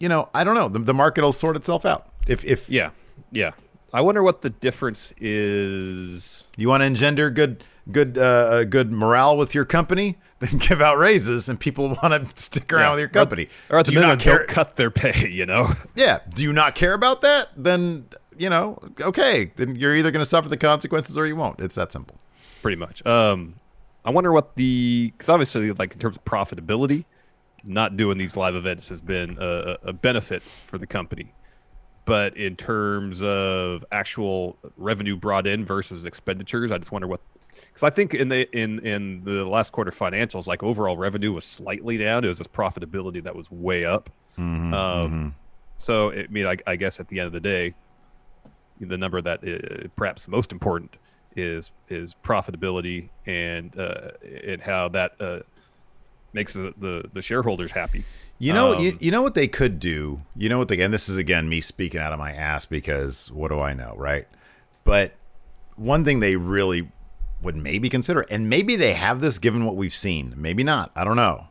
you 0.00 0.08
know, 0.08 0.28
I 0.34 0.44
don't 0.44 0.54
know. 0.54 0.68
The, 0.68 0.78
the 0.80 0.94
market 0.94 1.22
will 1.22 1.32
sort 1.32 1.56
itself 1.56 1.84
out. 1.84 2.08
If 2.26 2.44
if 2.44 2.68
Yeah, 2.70 2.90
yeah. 3.32 3.52
I 3.92 4.00
wonder 4.00 4.22
what 4.22 4.42
the 4.42 4.50
difference 4.50 5.12
is. 5.18 6.44
you 6.56 6.68
want 6.68 6.80
to 6.82 6.84
engender 6.86 7.30
good 7.30 7.62
good 7.92 8.16
uh, 8.18 8.20
uh, 8.22 8.64
good 8.64 8.90
morale 8.90 9.36
with 9.36 9.54
your 9.54 9.64
company, 9.64 10.16
then 10.40 10.58
give 10.58 10.80
out 10.80 10.98
raises, 10.98 11.48
and 11.48 11.60
people 11.60 11.88
want 12.02 12.12
to 12.36 12.42
stick 12.42 12.72
around 12.72 12.82
Yeah. 12.82 12.90
with 12.92 12.98
your 13.00 13.08
company. 13.08 13.48
Or 13.70 13.78
at 13.78 13.84
the 13.86 13.92
Do 13.92 13.94
you 13.96 14.00
minimum, 14.00 14.18
care? 14.18 14.38
don't 14.38 14.48
cut 14.48 14.76
their 14.76 14.90
pay. 14.90 15.28
You 15.34 15.46
know. 15.46 15.70
Yeah. 15.94 16.18
Do 16.34 16.42
you 16.42 16.52
not 16.52 16.74
care 16.74 16.94
about 16.94 17.20
that? 17.22 17.48
Then 17.56 18.06
you 18.36 18.50
know, 18.50 18.78
okay. 19.00 19.52
Then 19.56 19.76
you're 19.76 19.94
either 19.96 20.10
going 20.10 20.22
to 20.22 20.28
suffer 20.28 20.48
the 20.48 20.56
consequences 20.56 21.16
or 21.16 21.26
you 21.26 21.36
won't. 21.36 21.60
It's 21.60 21.76
that 21.76 21.92
simple. 21.92 22.16
pretty 22.62 22.76
much. 22.76 23.04
Um, 23.06 23.54
I 24.04 24.10
wonder 24.10 24.32
what 24.32 24.56
the 24.56 25.12
because 25.12 25.28
obviously, 25.28 25.70
like 25.72 25.92
in 25.92 25.98
terms 26.00 26.16
of 26.16 26.24
profitability, 26.24 27.04
not 27.64 27.96
doing 27.96 28.18
these 28.18 28.36
live 28.36 28.54
events 28.54 28.88
has 28.88 29.00
been 29.00 29.36
a, 29.40 29.78
a 29.84 29.92
benefit 29.92 30.42
for 30.66 30.78
the 30.78 30.86
company. 30.86 31.32
But 32.06 32.36
in 32.36 32.54
terms 32.56 33.22
of 33.22 33.84
actual 33.90 34.58
revenue 34.76 35.16
brought 35.16 35.46
in 35.46 35.64
versus 35.64 36.04
expenditures, 36.04 36.70
I 36.70 36.78
just 36.78 36.92
wonder 36.92 37.08
what 37.08 37.20
because 37.54 37.82
I 37.82 37.90
think 37.90 38.12
in 38.14 38.28
the 38.28 38.50
in 38.54 38.80
in 38.80 39.24
the 39.24 39.44
last 39.44 39.72
quarter 39.72 39.90
financials, 39.90 40.46
like 40.46 40.62
overall 40.62 40.98
revenue 40.98 41.32
was 41.32 41.44
slightly 41.44 41.96
down. 41.96 42.24
It 42.24 42.28
was 42.28 42.38
just 42.38 42.52
profitability 42.52 43.22
that 43.24 43.34
was 43.34 43.50
way 43.50 43.84
up. 43.84 44.10
um, 44.36 45.34
So 45.76 46.12
I 46.12 46.26
mean, 46.28 46.46
I, 46.46 46.56
I 46.66 46.76
guess 46.76 47.00
at 47.00 47.08
the 47.08 47.20
end 47.20 47.28
of 47.28 47.32
the 47.32 47.40
day, 47.40 47.74
the 48.80 48.98
number 48.98 49.20
that 49.22 49.40
uh, 49.42 49.88
perhaps 49.96 50.28
most 50.28 50.52
important 50.52 50.96
is 51.36 51.72
is 51.88 52.14
profitability 52.22 53.08
and 53.26 53.78
uh, 53.78 54.10
and 54.46 54.60
how 54.60 54.88
that 54.90 55.12
uh, 55.20 55.40
makes 56.34 56.52
the, 56.52 56.74
the 56.76 57.08
the 57.12 57.22
shareholders 57.22 57.72
happy. 57.72 58.04
You 58.38 58.52
know, 58.52 58.74
Um, 58.74 58.82
you, 58.82 58.98
you 59.00 59.10
know 59.10 59.22
what 59.22 59.34
they 59.34 59.48
could 59.48 59.78
do. 59.78 60.22
You 60.36 60.48
know 60.48 60.58
what 60.58 60.68
they 60.68 60.80
and 60.80 60.92
this 60.92 61.08
is 61.08 61.16
again 61.16 61.48
me 61.48 61.60
speaking 61.60 62.00
out 62.00 62.12
of 62.12 62.18
my 62.18 62.32
ass 62.32 62.66
because 62.66 63.30
what 63.32 63.48
do 63.48 63.60
I 63.60 63.72
know, 63.72 63.94
right? 63.96 64.26
But 64.84 65.14
one 65.76 66.04
thing 66.04 66.20
they 66.20 66.36
really 66.36 66.90
would 67.40 67.56
maybe 67.56 67.88
consider, 67.88 68.22
and 68.30 68.48
maybe 68.48 68.76
they 68.76 68.94
have 68.94 69.20
this 69.20 69.38
given 69.38 69.64
what 69.64 69.76
we've 69.76 69.94
seen, 69.94 70.34
maybe 70.36 70.64
not. 70.64 70.90
I 70.94 71.04
don't 71.04 71.16
know, 71.16 71.48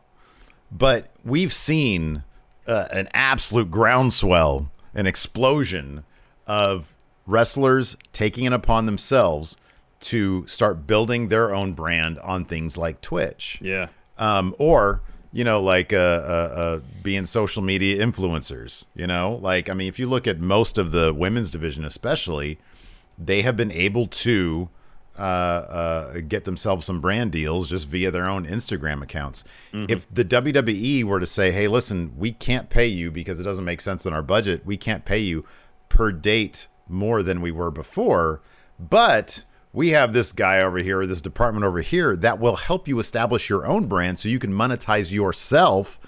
but 0.70 1.10
we've 1.24 1.52
seen 1.52 2.24
uh, 2.66 2.88
an 2.90 3.08
absolute 3.14 3.70
groundswell, 3.70 4.70
an 4.94 5.06
explosion 5.06 6.04
of 6.46 6.94
wrestlers 7.26 7.96
taking 8.12 8.44
it 8.44 8.52
upon 8.52 8.86
themselves 8.86 9.56
to 10.00 10.46
start 10.46 10.86
building 10.86 11.28
their 11.28 11.54
own 11.54 11.72
brand 11.72 12.18
on 12.18 12.44
things 12.44 12.76
like 12.76 13.00
Twitch 13.00 13.58
Yeah, 13.62 13.88
um, 14.18 14.54
or 14.58 15.02
you 15.32 15.42
know, 15.42 15.60
like 15.60 15.92
uh, 15.92 15.96
uh, 15.96 16.52
uh, 16.54 16.80
being 17.02 17.26
social 17.26 17.60
media 17.60 18.04
influencers. 18.04 18.84
You 18.94 19.08
know, 19.08 19.38
like 19.42 19.68
I 19.68 19.74
mean, 19.74 19.88
if 19.88 19.98
you 19.98 20.06
look 20.06 20.26
at 20.28 20.38
most 20.38 20.78
of 20.78 20.92
the 20.92 21.12
women's 21.12 21.50
division, 21.50 21.84
especially, 21.84 22.58
they 23.18 23.42
have 23.42 23.56
been 23.56 23.72
able 23.72 24.06
to 24.06 24.68
uh, 25.18 25.22
uh, 25.22 26.20
get 26.20 26.44
themselves 26.44 26.86
some 26.86 27.00
brand 27.00 27.32
deals 27.32 27.70
just 27.70 27.88
via 27.88 28.10
their 28.12 28.26
own 28.26 28.46
Instagram 28.46 29.02
accounts. 29.02 29.42
If 29.90 30.12
the 30.12 30.24
WWE 30.24 31.02
were 31.02 31.18
to 31.18 31.26
say, 31.26 31.50
"Hey, 31.50 31.66
listen, 31.66 32.12
we 32.16 32.30
can't 32.30 32.70
pay 32.70 32.86
you 32.86 33.10
because 33.10 33.40
it 33.40 33.44
doesn't 33.44 33.64
make 33.64 33.80
sense 33.80 34.06
in 34.06 34.12
our 34.12 34.22
budget. 34.22 34.64
We 34.64 34.76
can't 34.76 35.04
pay 35.04 35.18
you 35.18 35.44
per 35.88 36.12
date 36.12 36.68
more 36.88 37.24
than 37.24 37.40
we 37.40 37.50
were 37.50 37.72
before," 37.72 38.40
but 38.78 39.44
we 39.74 39.88
have 39.90 40.12
this 40.12 40.32
guy 40.32 40.62
over 40.62 40.78
here 40.78 41.04
this 41.04 41.20
department 41.20 41.66
over 41.66 41.80
here 41.80 42.16
that 42.16 42.38
will 42.38 42.56
help 42.56 42.88
you 42.88 42.98
establish 42.98 43.50
your 43.50 43.66
own 43.66 43.86
brand 43.86 44.18
so 44.18 44.28
you 44.28 44.38
can 44.38 44.52
monetize 44.52 45.12
yourself 45.12 45.98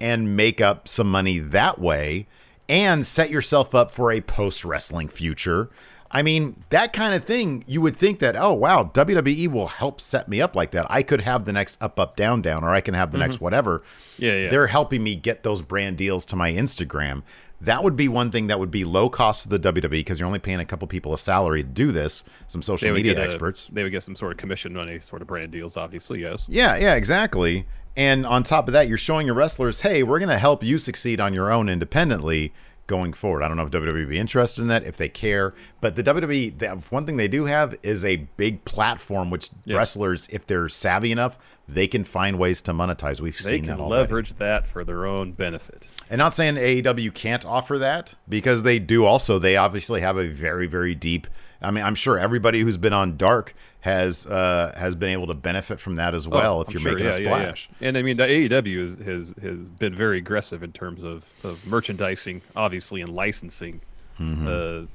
and 0.00 0.36
make 0.36 0.60
up 0.60 0.88
some 0.88 1.10
money 1.10 1.38
that 1.40 1.78
way 1.78 2.26
and 2.68 3.06
set 3.06 3.28
yourself 3.28 3.74
up 3.74 3.90
for 3.90 4.10
a 4.10 4.20
post 4.20 4.64
wrestling 4.64 5.08
future. 5.08 5.68
I 6.10 6.22
mean, 6.22 6.62
that 6.70 6.92
kind 6.92 7.14
of 7.14 7.24
thing, 7.24 7.64
you 7.66 7.80
would 7.80 7.96
think 7.96 8.20
that, 8.20 8.36
oh, 8.36 8.52
wow, 8.52 8.90
WWE 8.94 9.48
will 9.48 9.66
help 9.66 10.00
set 10.00 10.28
me 10.28 10.40
up 10.40 10.54
like 10.54 10.70
that. 10.70 10.86
I 10.88 11.02
could 11.02 11.22
have 11.22 11.44
the 11.44 11.52
next 11.52 11.82
up, 11.82 11.98
up, 11.98 12.16
down, 12.16 12.42
down, 12.42 12.64
or 12.64 12.70
I 12.70 12.80
can 12.80 12.94
have 12.94 13.10
the 13.10 13.18
next 13.18 13.36
mm-hmm. 13.36 13.44
whatever. 13.44 13.82
Yeah, 14.18 14.36
yeah. 14.36 14.50
They're 14.50 14.68
helping 14.68 15.02
me 15.02 15.16
get 15.16 15.42
those 15.42 15.62
brand 15.62 15.98
deals 15.98 16.24
to 16.26 16.36
my 16.36 16.52
Instagram. 16.52 17.22
That 17.60 17.82
would 17.82 17.96
be 17.96 18.08
one 18.08 18.30
thing 18.30 18.48
that 18.48 18.58
would 18.58 18.70
be 18.70 18.84
low 18.84 19.08
cost 19.08 19.44
to 19.44 19.48
the 19.48 19.72
WWE 19.72 19.90
because 19.90 20.20
you're 20.20 20.26
only 20.26 20.38
paying 20.38 20.60
a 20.60 20.64
couple 20.64 20.86
people 20.88 21.14
a 21.14 21.18
salary 21.18 21.62
to 21.62 21.68
do 21.68 21.90
this, 21.90 22.22
some 22.48 22.62
social 22.62 22.92
media 22.92 23.18
a- 23.18 23.24
experts. 23.24 23.66
they 23.72 23.82
would 23.82 23.92
get 23.92 24.02
some 24.02 24.14
sort 24.14 24.32
of 24.32 24.38
commission 24.38 24.74
money, 24.74 25.00
sort 25.00 25.22
of 25.22 25.28
brand 25.28 25.52
deals. 25.52 25.76
Obviously, 25.76 26.20
yes. 26.20 26.46
Yeah, 26.48 26.76
yeah, 26.76 26.94
exactly. 26.94 27.66
And 27.96 28.26
on 28.26 28.42
top 28.42 28.68
of 28.68 28.74
that, 28.74 28.88
you're 28.88 28.98
showing 28.98 29.26
your 29.26 29.34
wrestlers, 29.34 29.80
hey, 29.80 30.02
we're 30.02 30.18
going 30.18 30.28
to 30.28 30.38
help 30.38 30.62
you 30.62 30.76
succeed 30.76 31.18
on 31.18 31.32
your 31.32 31.50
own 31.50 31.70
independently 31.70 32.52
going 32.86 33.12
forward. 33.12 33.42
I 33.42 33.48
don't 33.48 33.56
know 33.56 33.64
if 33.64 33.70
WWE 33.70 33.92
would 33.94 34.08
be 34.08 34.18
interested 34.18 34.62
in 34.62 34.68
that, 34.68 34.84
if 34.84 34.96
they 34.96 35.08
care. 35.08 35.54
But 35.80 35.96
the 35.96 36.02
WWE, 36.02 36.58
the, 36.58 36.68
one 36.90 37.04
thing 37.06 37.16
they 37.16 37.28
do 37.28 37.44
have 37.46 37.74
is 37.82 38.04
a 38.04 38.16
big 38.36 38.64
platform, 38.64 39.30
which 39.30 39.50
Yeah. 39.64 39.76
wrestlers, 39.76 40.28
if 40.30 40.46
they're 40.46 40.68
savvy 40.68 41.10
enough, 41.12 41.36
they 41.68 41.88
can 41.88 42.04
find 42.04 42.38
ways 42.38 42.62
to 42.62 42.72
monetize. 42.72 43.20
We've 43.20 43.36
They 43.36 43.42
seen 43.56 43.64
that 43.64 43.80
already. 43.80 44.02
leverage 44.02 44.34
that 44.34 44.66
for 44.68 44.84
their 44.84 45.04
own 45.04 45.32
benefit. 45.32 45.88
And 46.08 46.18
not 46.18 46.32
saying 46.32 46.56
AEW 46.56 47.10
can't 47.12 47.44
offer 47.44 47.76
that 47.78 48.14
because 48.28 48.62
they 48.62 48.78
do 48.78 49.04
also. 49.04 49.38
They 49.40 49.56
obviously 49.56 50.00
have 50.00 50.16
a 50.16 50.28
very, 50.28 50.66
very 50.68 50.94
deep. 50.94 51.26
I 51.60 51.70
mean, 51.72 51.82
I'm 51.84 51.94
sure 51.96 52.18
everybody 52.18 52.60
who's 52.60 52.76
been 52.76 52.92
on 52.92 53.16
Dark 53.16 53.52
has 53.80 54.26
uh, 54.26 54.74
has 54.76 54.94
been 54.94 55.10
able 55.10 55.26
to 55.28 55.34
benefit 55.34 55.78
from 55.78 55.96
that 55.96 56.14
as 56.14 56.26
well. 56.26 56.58
Oh, 56.58 56.60
if 56.62 56.68
I'm 56.68 56.72
you're 56.72 56.80
sure, 56.80 56.92
making 56.92 57.06
yeah, 57.06 57.12
a 57.12 57.20
yeah, 57.20 57.28
yeah. 57.28 57.42
splash, 57.44 57.70
And 57.80 57.96
I 57.96 58.02
mean, 58.02 58.16
the 58.16 58.24
AEW 58.24 59.00
is, 59.00 59.06
has 59.06 59.34
has 59.42 59.68
been 59.68 59.94
very 59.94 60.18
aggressive 60.18 60.62
in 60.62 60.72
terms 60.72 61.04
of, 61.04 61.32
of 61.44 61.64
merchandising, 61.66 62.42
obviously, 62.56 63.00
and 63.00 63.14
licensing. 63.14 63.80
Mm-hmm. 64.18 64.46
Uh, 64.48 64.86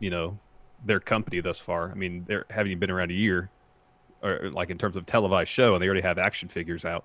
you 0.00 0.10
know, 0.10 0.38
their 0.84 1.00
company 1.00 1.40
thus 1.40 1.58
far. 1.58 1.90
I 1.90 1.94
mean, 1.94 2.24
they're 2.26 2.44
having 2.50 2.78
been 2.78 2.90
around 2.90 3.10
a 3.10 3.14
year, 3.14 3.50
or 4.22 4.50
like 4.50 4.70
in 4.70 4.78
terms 4.78 4.96
of 4.96 5.06
televised 5.06 5.48
show, 5.50 5.74
and 5.74 5.82
they 5.82 5.86
already 5.86 6.02
have 6.02 6.18
action 6.18 6.48
figures 6.48 6.84
out. 6.84 7.04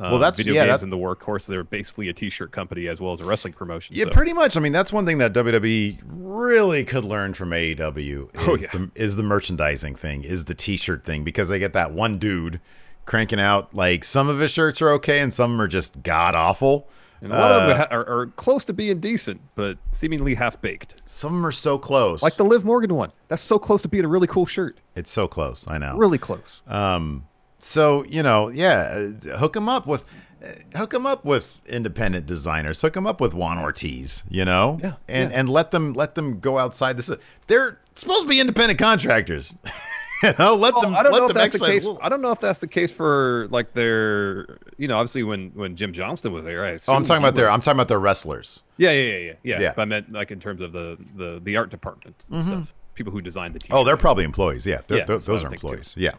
Well, 0.00 0.14
Um, 0.14 0.20
that's- 0.20 0.36
video 0.38 0.54
yeah, 0.54 0.66
games 0.66 0.80
that- 0.80 0.84
in 0.86 0.90
the 0.90 0.96
workhorse. 0.96 1.46
They're 1.46 1.64
basically 1.64 2.08
a 2.08 2.12
T-shirt 2.12 2.50
company 2.52 2.88
as 2.88 3.00
well 3.00 3.12
as 3.12 3.20
a 3.20 3.24
wrestling 3.24 3.54
promotion. 3.54 3.94
Yeah, 3.96 4.04
so. 4.04 4.10
pretty 4.10 4.32
much. 4.32 4.56
I 4.56 4.60
mean, 4.60 4.72
that's 4.72 4.92
one 4.92 5.06
thing 5.06 5.18
that 5.18 5.32
WWE 5.32 5.98
really 6.06 6.84
could 6.84 7.04
learn 7.04 7.34
from 7.34 7.50
AEW 7.52 8.30
is, 8.34 8.48
Oh, 8.48 8.56
yeah. 8.56 8.70
the, 8.72 8.90
is 8.94 9.16
the 9.16 9.22
merchandising 9.22 9.94
thing, 9.96 10.24
is 10.24 10.46
the 10.46 10.54
T-shirt 10.54 11.04
thing, 11.04 11.24
because 11.24 11.48
they 11.48 11.58
get 11.58 11.72
that 11.74 11.92
one 11.92 12.18
dude 12.18 12.60
cranking 13.06 13.38
out 13.40 13.74
like 13.74 14.02
some 14.02 14.28
of 14.28 14.38
his 14.38 14.50
shirts 14.50 14.80
are 14.80 14.88
okay 14.88 15.20
and 15.20 15.32
some 15.34 15.60
are 15.60 15.68
just 15.68 16.02
god 16.02 16.34
awful. 16.34 16.88
And 17.20 17.32
a 17.32 17.36
lot 17.38 17.52
of 17.52 17.62
Uh, 17.62 17.66
them 17.74 17.86
are, 17.90 18.08
are 18.20 18.26
close 18.28 18.64
to 18.64 18.72
being 18.74 18.98
decent, 18.98 19.40
but 19.54 19.78
seemingly 19.92 20.34
half 20.34 20.60
baked. 20.60 20.96
Some 21.06 21.28
of 21.32 21.36
them 21.36 21.46
are 21.46 21.50
so 21.52 21.78
close. 21.78 22.22
Like 22.22 22.36
the 22.36 22.44
Liv 22.44 22.64
Morgan 22.66 22.94
one. 22.94 23.12
That's 23.28 23.40
so 23.42 23.58
close 23.58 23.80
to 23.82 23.88
being 23.88 24.04
a 24.04 24.08
really 24.08 24.26
cool 24.26 24.44
shirt. 24.46 24.78
it's 24.94 25.10
so 25.10 25.26
close. 25.28 25.64
I 25.68 25.78
know. 25.78 25.96
Really 25.96 26.18
close. 26.18 26.60
Um, 26.66 27.24
so 27.64 28.04
you 28.04 28.22
know, 28.22 28.48
yeah, 28.48 29.10
uh, 29.32 29.38
hook 29.38 29.54
them 29.54 29.68
up 29.68 29.86
with, 29.86 30.04
uh, 30.44 30.48
hook 30.78 30.90
them 30.90 31.06
up 31.06 31.24
with 31.24 31.60
independent 31.66 32.26
designers. 32.26 32.80
Hook 32.80 32.92
them 32.94 33.06
up 33.06 33.20
with 33.20 33.34
Juan 33.34 33.58
Ortiz. 33.58 34.22
You 34.28 34.44
know, 34.44 34.78
Yeah, 34.82 34.92
and 35.08 35.30
yeah. 35.32 35.38
and 35.40 35.48
let 35.50 35.70
them 35.70 35.94
let 35.94 36.14
them 36.14 36.40
go 36.40 36.58
outside 36.58 36.96
this. 36.96 37.10
They're 37.46 37.80
supposed 37.94 38.22
to 38.22 38.28
be 38.28 38.40
independent 38.40 38.78
contractors. 38.78 39.54
you 40.22 40.32
know, 40.38 40.54
let 40.54 40.74
them. 40.80 40.94
I 40.94 41.02
don't 41.02 41.12
let 41.12 41.18
know 41.20 41.26
if 41.28 41.34
that's 41.34 41.58
the 41.58 41.66
case. 41.66 41.84
little- 41.84 42.00
I 42.02 42.08
don't 42.08 42.20
know 42.20 42.32
if 42.32 42.40
that's 42.40 42.58
the 42.58 42.68
case 42.68 42.92
for 42.92 43.48
like 43.50 43.72
their, 43.74 44.58
you 44.78 44.86
know, 44.88 44.96
obviously 44.96 45.22
when 45.22 45.50
when 45.54 45.74
Jim 45.76 45.92
Johnston 45.92 46.32
was 46.32 46.44
there. 46.44 46.64
I 46.66 46.78
Oh, 46.88 46.94
I'm 46.94 47.04
talking 47.04 47.22
about 47.22 47.34
their. 47.34 47.50
I'm 47.50 47.60
talking 47.60 47.76
about 47.78 47.88
their 47.88 48.00
wrestlers. 48.00 48.62
Yeah, 48.76 48.90
yeah, 48.92 49.16
yeah, 49.16 49.32
yeah, 49.42 49.60
yeah. 49.60 49.74
I 49.76 49.84
meant 49.86 50.12
like 50.12 50.30
in 50.30 50.40
terms 50.40 50.60
of 50.60 50.72
the 50.72 50.98
the 51.16 51.40
the 51.42 51.56
art 51.56 51.70
department 51.70 52.22
and 52.30 52.42
stuff. 52.44 52.74
People 52.94 53.12
who 53.12 53.20
designed 53.20 53.54
the 53.54 53.58
team. 53.58 53.70
Mm-hmm. 53.70 53.76
Oh, 53.78 53.84
they're 53.84 53.96
probably 53.96 54.22
employees. 54.22 54.64
Yeah, 54.64 54.82
they're, 54.86 54.98
Yeah, 54.98 55.04
what 55.06 55.24
those 55.24 55.42
are 55.42 55.48
think, 55.48 55.60
too. 55.62 55.66
employees. 55.66 55.94
Yeah. 55.98 56.12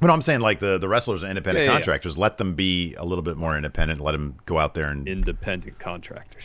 But 0.00 0.10
I'm 0.10 0.22
saying 0.22 0.40
like 0.40 0.60
the 0.60 0.78
the 0.78 0.88
wrestlers 0.88 1.24
are 1.24 1.28
independent 1.28 1.64
Yeah, 1.64 1.70
yeah, 1.70 1.72
yeah. 1.72 1.78
contractors. 1.78 2.16
Let 2.16 2.38
them 2.38 2.54
be 2.54 2.94
a 2.94 3.04
little 3.04 3.22
bit 3.22 3.36
more 3.36 3.56
independent. 3.56 4.00
Let 4.00 4.12
them 4.12 4.36
go 4.46 4.58
out 4.58 4.74
there 4.74 4.86
and 4.88 5.08
independent 5.08 5.78
contractors. 5.80 6.44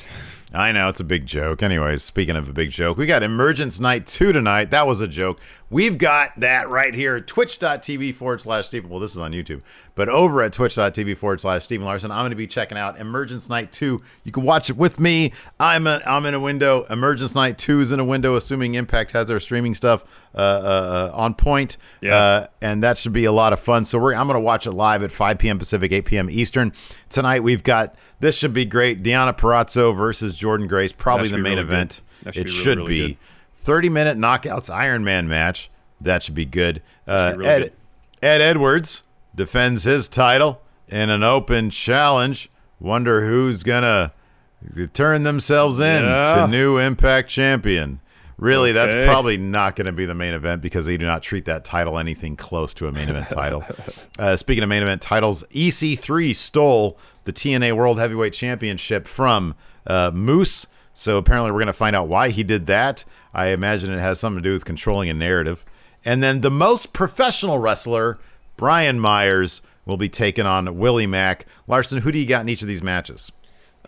I 0.54 0.72
know 0.72 0.88
it's 0.88 1.00
a 1.00 1.04
big 1.04 1.26
joke. 1.26 1.64
Anyways, 1.64 2.04
speaking 2.04 2.36
of 2.36 2.48
a 2.48 2.54
big 2.54 2.70
joke, 2.70 2.96
we 2.96 3.08
got 3.08 3.24
Emergence 3.24 3.80
Night 3.80 4.06
2 4.06 4.32
tonight. 4.32 4.70
That 4.70 4.86
was 4.86 5.02
a 5.02 5.08
joke. 5.08 5.42
We've 5.72 5.98
got 5.98 6.40
that 6.40 6.70
right 6.70 6.94
here 6.94 7.20
twitch.tv 7.20 8.14
forward 8.14 8.40
slash 8.40 8.68
Stephen. 8.68 8.92
Well, 8.92 9.00
this 9.00 9.14
is 9.14 9.18
on 9.18 9.32
YouTube, 9.32 9.64
but 9.96 10.10
over 10.10 10.44
at 10.44 10.54
twitch.tv 10.54 11.18
forward 11.18 11.42
slash 11.42 11.64
Stephen 11.64 11.88
Larson, 11.88 12.12
I'm 12.12 12.20
going 12.20 12.30
to 12.30 12.36
be 12.36 12.46
checking 12.46 12.78
out 12.78 13.00
Emergence 13.00 13.50
Night 13.50 13.72
2. 13.72 14.00
You 14.24 14.32
can 14.32 14.44
watch 14.44 14.70
it 14.70 14.78
with 14.78 15.00
me. 15.00 15.34
I'm, 15.60 15.88
a, 15.88 16.00
I'm 16.06 16.28
in 16.28 16.36
a 16.36 16.40
window. 16.40 16.84
Emergence 16.84 17.34
Night 17.34 17.58
2 17.58 17.80
is 17.80 17.92
in 17.92 18.00
a 18.00 18.06
window, 18.06 18.36
assuming 18.36 18.76
Impact 18.76 19.12
has 19.12 19.30
their 19.30 19.40
streaming 19.40 19.74
stuff 19.74 20.04
uh, 20.36 20.38
uh, 20.38 20.42
uh, 20.42 21.18
on 21.18 21.34
point. 21.34 21.78
Yeah. 22.02 22.16
Uh, 22.16 22.48
and 22.62 22.84
that 22.84 23.00
should 23.00 23.14
be 23.14 23.26
a 23.26 23.32
lot 23.32 23.54
of 23.54 23.60
fun. 23.60 23.86
So 23.86 23.98
we're, 23.98 24.14
I'm 24.14 24.28
going 24.28 24.36
to 24.36 24.42
watch 24.42 24.68
it 24.68 24.72
live 24.72 25.02
at 25.02 25.12
5 25.12 25.40
p.m. 25.40 25.58
Pacific, 25.58 25.92
8 25.92 26.06
p.m. 26.06 26.30
Eastern. 26.30 26.74
Tonight 27.10 27.42
we've 27.42 27.64
got 27.64 27.96
this 28.24 28.38
should 28.38 28.54
be 28.54 28.64
great. 28.64 29.04
Deonna 29.04 29.38
Purrazzo 29.38 29.96
versus 29.96 30.34
Jordynne 30.34 30.70
Grace, 30.70 30.94
probably 30.94 31.28
the 31.28 31.38
main 31.38 31.58
really 31.58 31.62
event. 31.68 32.02
That 32.24 32.34
should 32.36 32.42
it 32.42 32.46
be 32.46 32.52
should 32.54 32.78
really 32.78 32.88
be 32.88 33.08
good. 33.10 33.18
30 33.58 33.90
minute 33.90 34.18
knockouts 34.18 34.74
Iron 34.74 35.04
Man 35.04 35.28
match. 35.28 35.70
That 36.00 36.24
should 36.24 36.34
be 36.34 36.46
good. 36.46 36.82
Uh, 37.06 37.32
should 37.34 37.46
Ed, 37.46 37.60
good. 37.60 37.74
Ed 38.22 38.42
Edwards 38.42 39.04
defends 39.36 39.84
his 39.84 40.08
title 40.08 40.62
in 40.88 41.10
an 41.10 41.22
open 41.22 41.70
challenge. 41.70 42.50
Wonder 42.80 43.26
who's 43.26 43.62
gonna 43.62 44.14
turn 44.94 45.24
themselves 45.24 45.82
in 45.82 46.04
Yeah. 46.04 46.46
to 46.46 46.48
new 46.48 46.78
Impact 46.78 47.30
champion. 47.30 48.00
Really, 48.38 48.72
that's 48.72 48.94
probably 48.94 49.38
not 49.38 49.76
going 49.76 49.86
to 49.86 49.92
be 49.92 50.06
the 50.06 50.16
main 50.16 50.34
event 50.34 50.62
because 50.62 50.88
they 50.88 50.98
do 50.98 51.06
not 51.06 51.22
treat 51.22 51.46
that 51.46 51.64
title 51.64 52.00
anything 52.00 52.36
close 52.36 52.74
to 52.74 52.88
a 52.88 52.92
main 52.92 53.08
event 53.10 53.30
title. 53.30 53.64
Uh, 54.20 54.36
speaking 54.36 54.62
of 54.64 54.70
main 54.70 54.84
event 54.84 55.02
titles, 55.02 55.44
EC3 55.50 56.36
stole 56.36 57.00
the 57.26 57.34
TNA 57.34 57.74
World 57.76 58.00
Heavyweight 58.00 58.34
Championship 58.34 59.08
from 59.08 59.56
uh, 59.88 60.12
Moose. 60.14 60.68
So 60.94 61.18
apparently, 61.18 61.52
we're 61.52 61.60
going 61.60 61.68
to 61.68 61.74
find 61.74 61.96
out 61.96 62.08
why 62.08 62.30
he 62.30 62.44
did 62.44 62.66
that. 62.68 63.04
I 63.34 63.48
imagine 63.48 63.92
it 63.92 64.00
has 64.00 64.20
something 64.20 64.42
to 64.44 64.48
do 64.50 64.54
with 64.54 64.66
controlling 64.66 65.10
a 65.10 65.14
narrative. 65.14 65.66
And 66.06 66.22
then 66.22 66.42
the 66.42 66.52
most 66.52 66.94
professional 66.94 67.58
wrestler, 67.60 68.20
Brian 68.58 69.00
Myers, 69.00 69.62
will 69.86 69.98
be 69.98 70.10
taking 70.10 70.46
on 70.46 70.78
Willie 70.78 71.08
Mack. 71.08 71.46
Larson, 71.68 72.00
who 72.02 72.12
do 72.12 72.20
you 72.20 72.26
got 72.28 72.42
in 72.42 72.50
each 72.50 72.62
of 72.62 72.68
these 72.68 72.84
matches? 72.84 73.32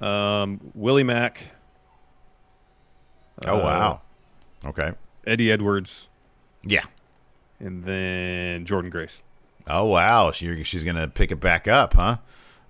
Um, 0.01 0.71
Willie 0.73 1.03
Mack, 1.03 1.41
Oh, 3.45 3.57
Uh, 3.59 3.63
wow. 3.63 4.01
Okay. 4.65 4.93
Eddie 5.27 5.51
Edwards, 5.51 6.07
Yeah. 6.63 6.83
and 7.59 7.83
then 7.83 8.65
Jordynne 8.65 8.91
Grace. 8.91 9.21
Oh 9.67 9.85
wow, 9.85 10.31
she, 10.31 10.63
she's 10.63 10.83
gonna 10.83 11.07
pick 11.07 11.31
it 11.31 11.39
back 11.39 11.67
up, 11.67 11.95
huh? 11.95 12.17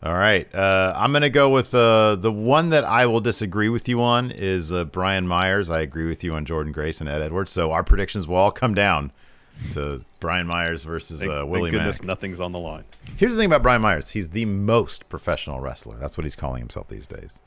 All 0.06 0.14
right, 0.14 0.48
uh, 0.54 0.94
I'm 0.96 1.12
gonna 1.14 1.32
go 1.32 1.50
with 1.50 1.74
uh, 1.74 2.16
the 2.16 2.32
one 2.32 2.70
that 2.70 2.84
I 2.84 3.08
will 3.08 3.22
disagree 3.22 3.70
with 3.70 3.90
you 3.90 4.04
on 4.04 4.30
is 4.30 4.72
uh, 4.72 4.86
Brian 4.86 5.28
Myers. 5.28 5.68
I 5.72 5.82
agree 5.82 6.08
with 6.08 6.24
you 6.24 6.36
on 6.36 6.46
Jordynne 6.46 6.74
Grace 6.74 7.00
and 7.02 7.10
Ed 7.10 7.24
Edwards. 7.24 7.52
So 7.52 7.72
our 7.72 7.84
predictions 7.84 8.28
will 8.28 8.36
all 8.36 8.52
come 8.52 8.76
down 8.76 9.12
to 9.72 10.06
Brian 10.20 10.46
Myers 10.46 10.84
versus 10.84 11.22
Thank, 11.22 11.32
uh, 11.32 11.40
thank 11.40 11.50
Willie 11.50 11.72
goodness 11.72 12.02
Mack. 12.02 12.06
nothing's 12.06 12.40
on 12.40 12.52
the 12.52 12.60
line. 12.60 12.84
Here's 13.18 13.34
the 13.34 13.40
thing 13.40 13.48
about 13.48 13.64
Brian 13.64 13.82
Myers: 13.82 14.12
he's 14.12 14.30
the 14.30 14.46
most 14.46 15.10
professional 15.10 15.60
wrestler. 15.60 15.98
That's 15.98 16.20
what 16.20 16.24
he's 16.24 16.36
calling 16.36 16.60
himself 16.60 16.88
these 16.88 17.08
days. 17.08 17.40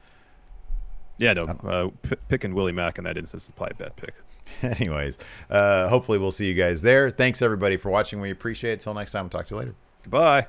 Yeah, 1.19 1.35
no, 1.35 1.45
uh, 1.45 1.91
p- 2.09 2.17
picking 2.29 2.55
Willie 2.57 2.73
Mack 2.73 2.99
in 2.99 3.05
that 3.05 3.17
instance 3.17 3.45
is 3.47 3.53
probably 3.53 3.77
a 3.79 3.85
bad 3.85 3.95
pick. 3.95 4.15
Anyways, 4.81 5.19
uh, 5.49 5.89
hopefully 5.89 6.19
we'll 6.19 6.33
see 6.33 6.49
you 6.49 6.55
guys 6.55 6.83
there. 6.83 7.09
Thanks 7.09 7.41
everybody 7.41 7.77
for 7.77 7.91
watching. 7.91 8.21
We 8.21 8.33
appreciate 8.33 8.73
it. 8.73 8.81
Till 8.81 8.95
next 8.95 9.13
time, 9.13 9.27
we'll 9.27 9.31
talk 9.31 9.47
to 9.47 9.55
you 9.55 9.59
later. 9.61 9.75
Goodbye. 10.03 10.49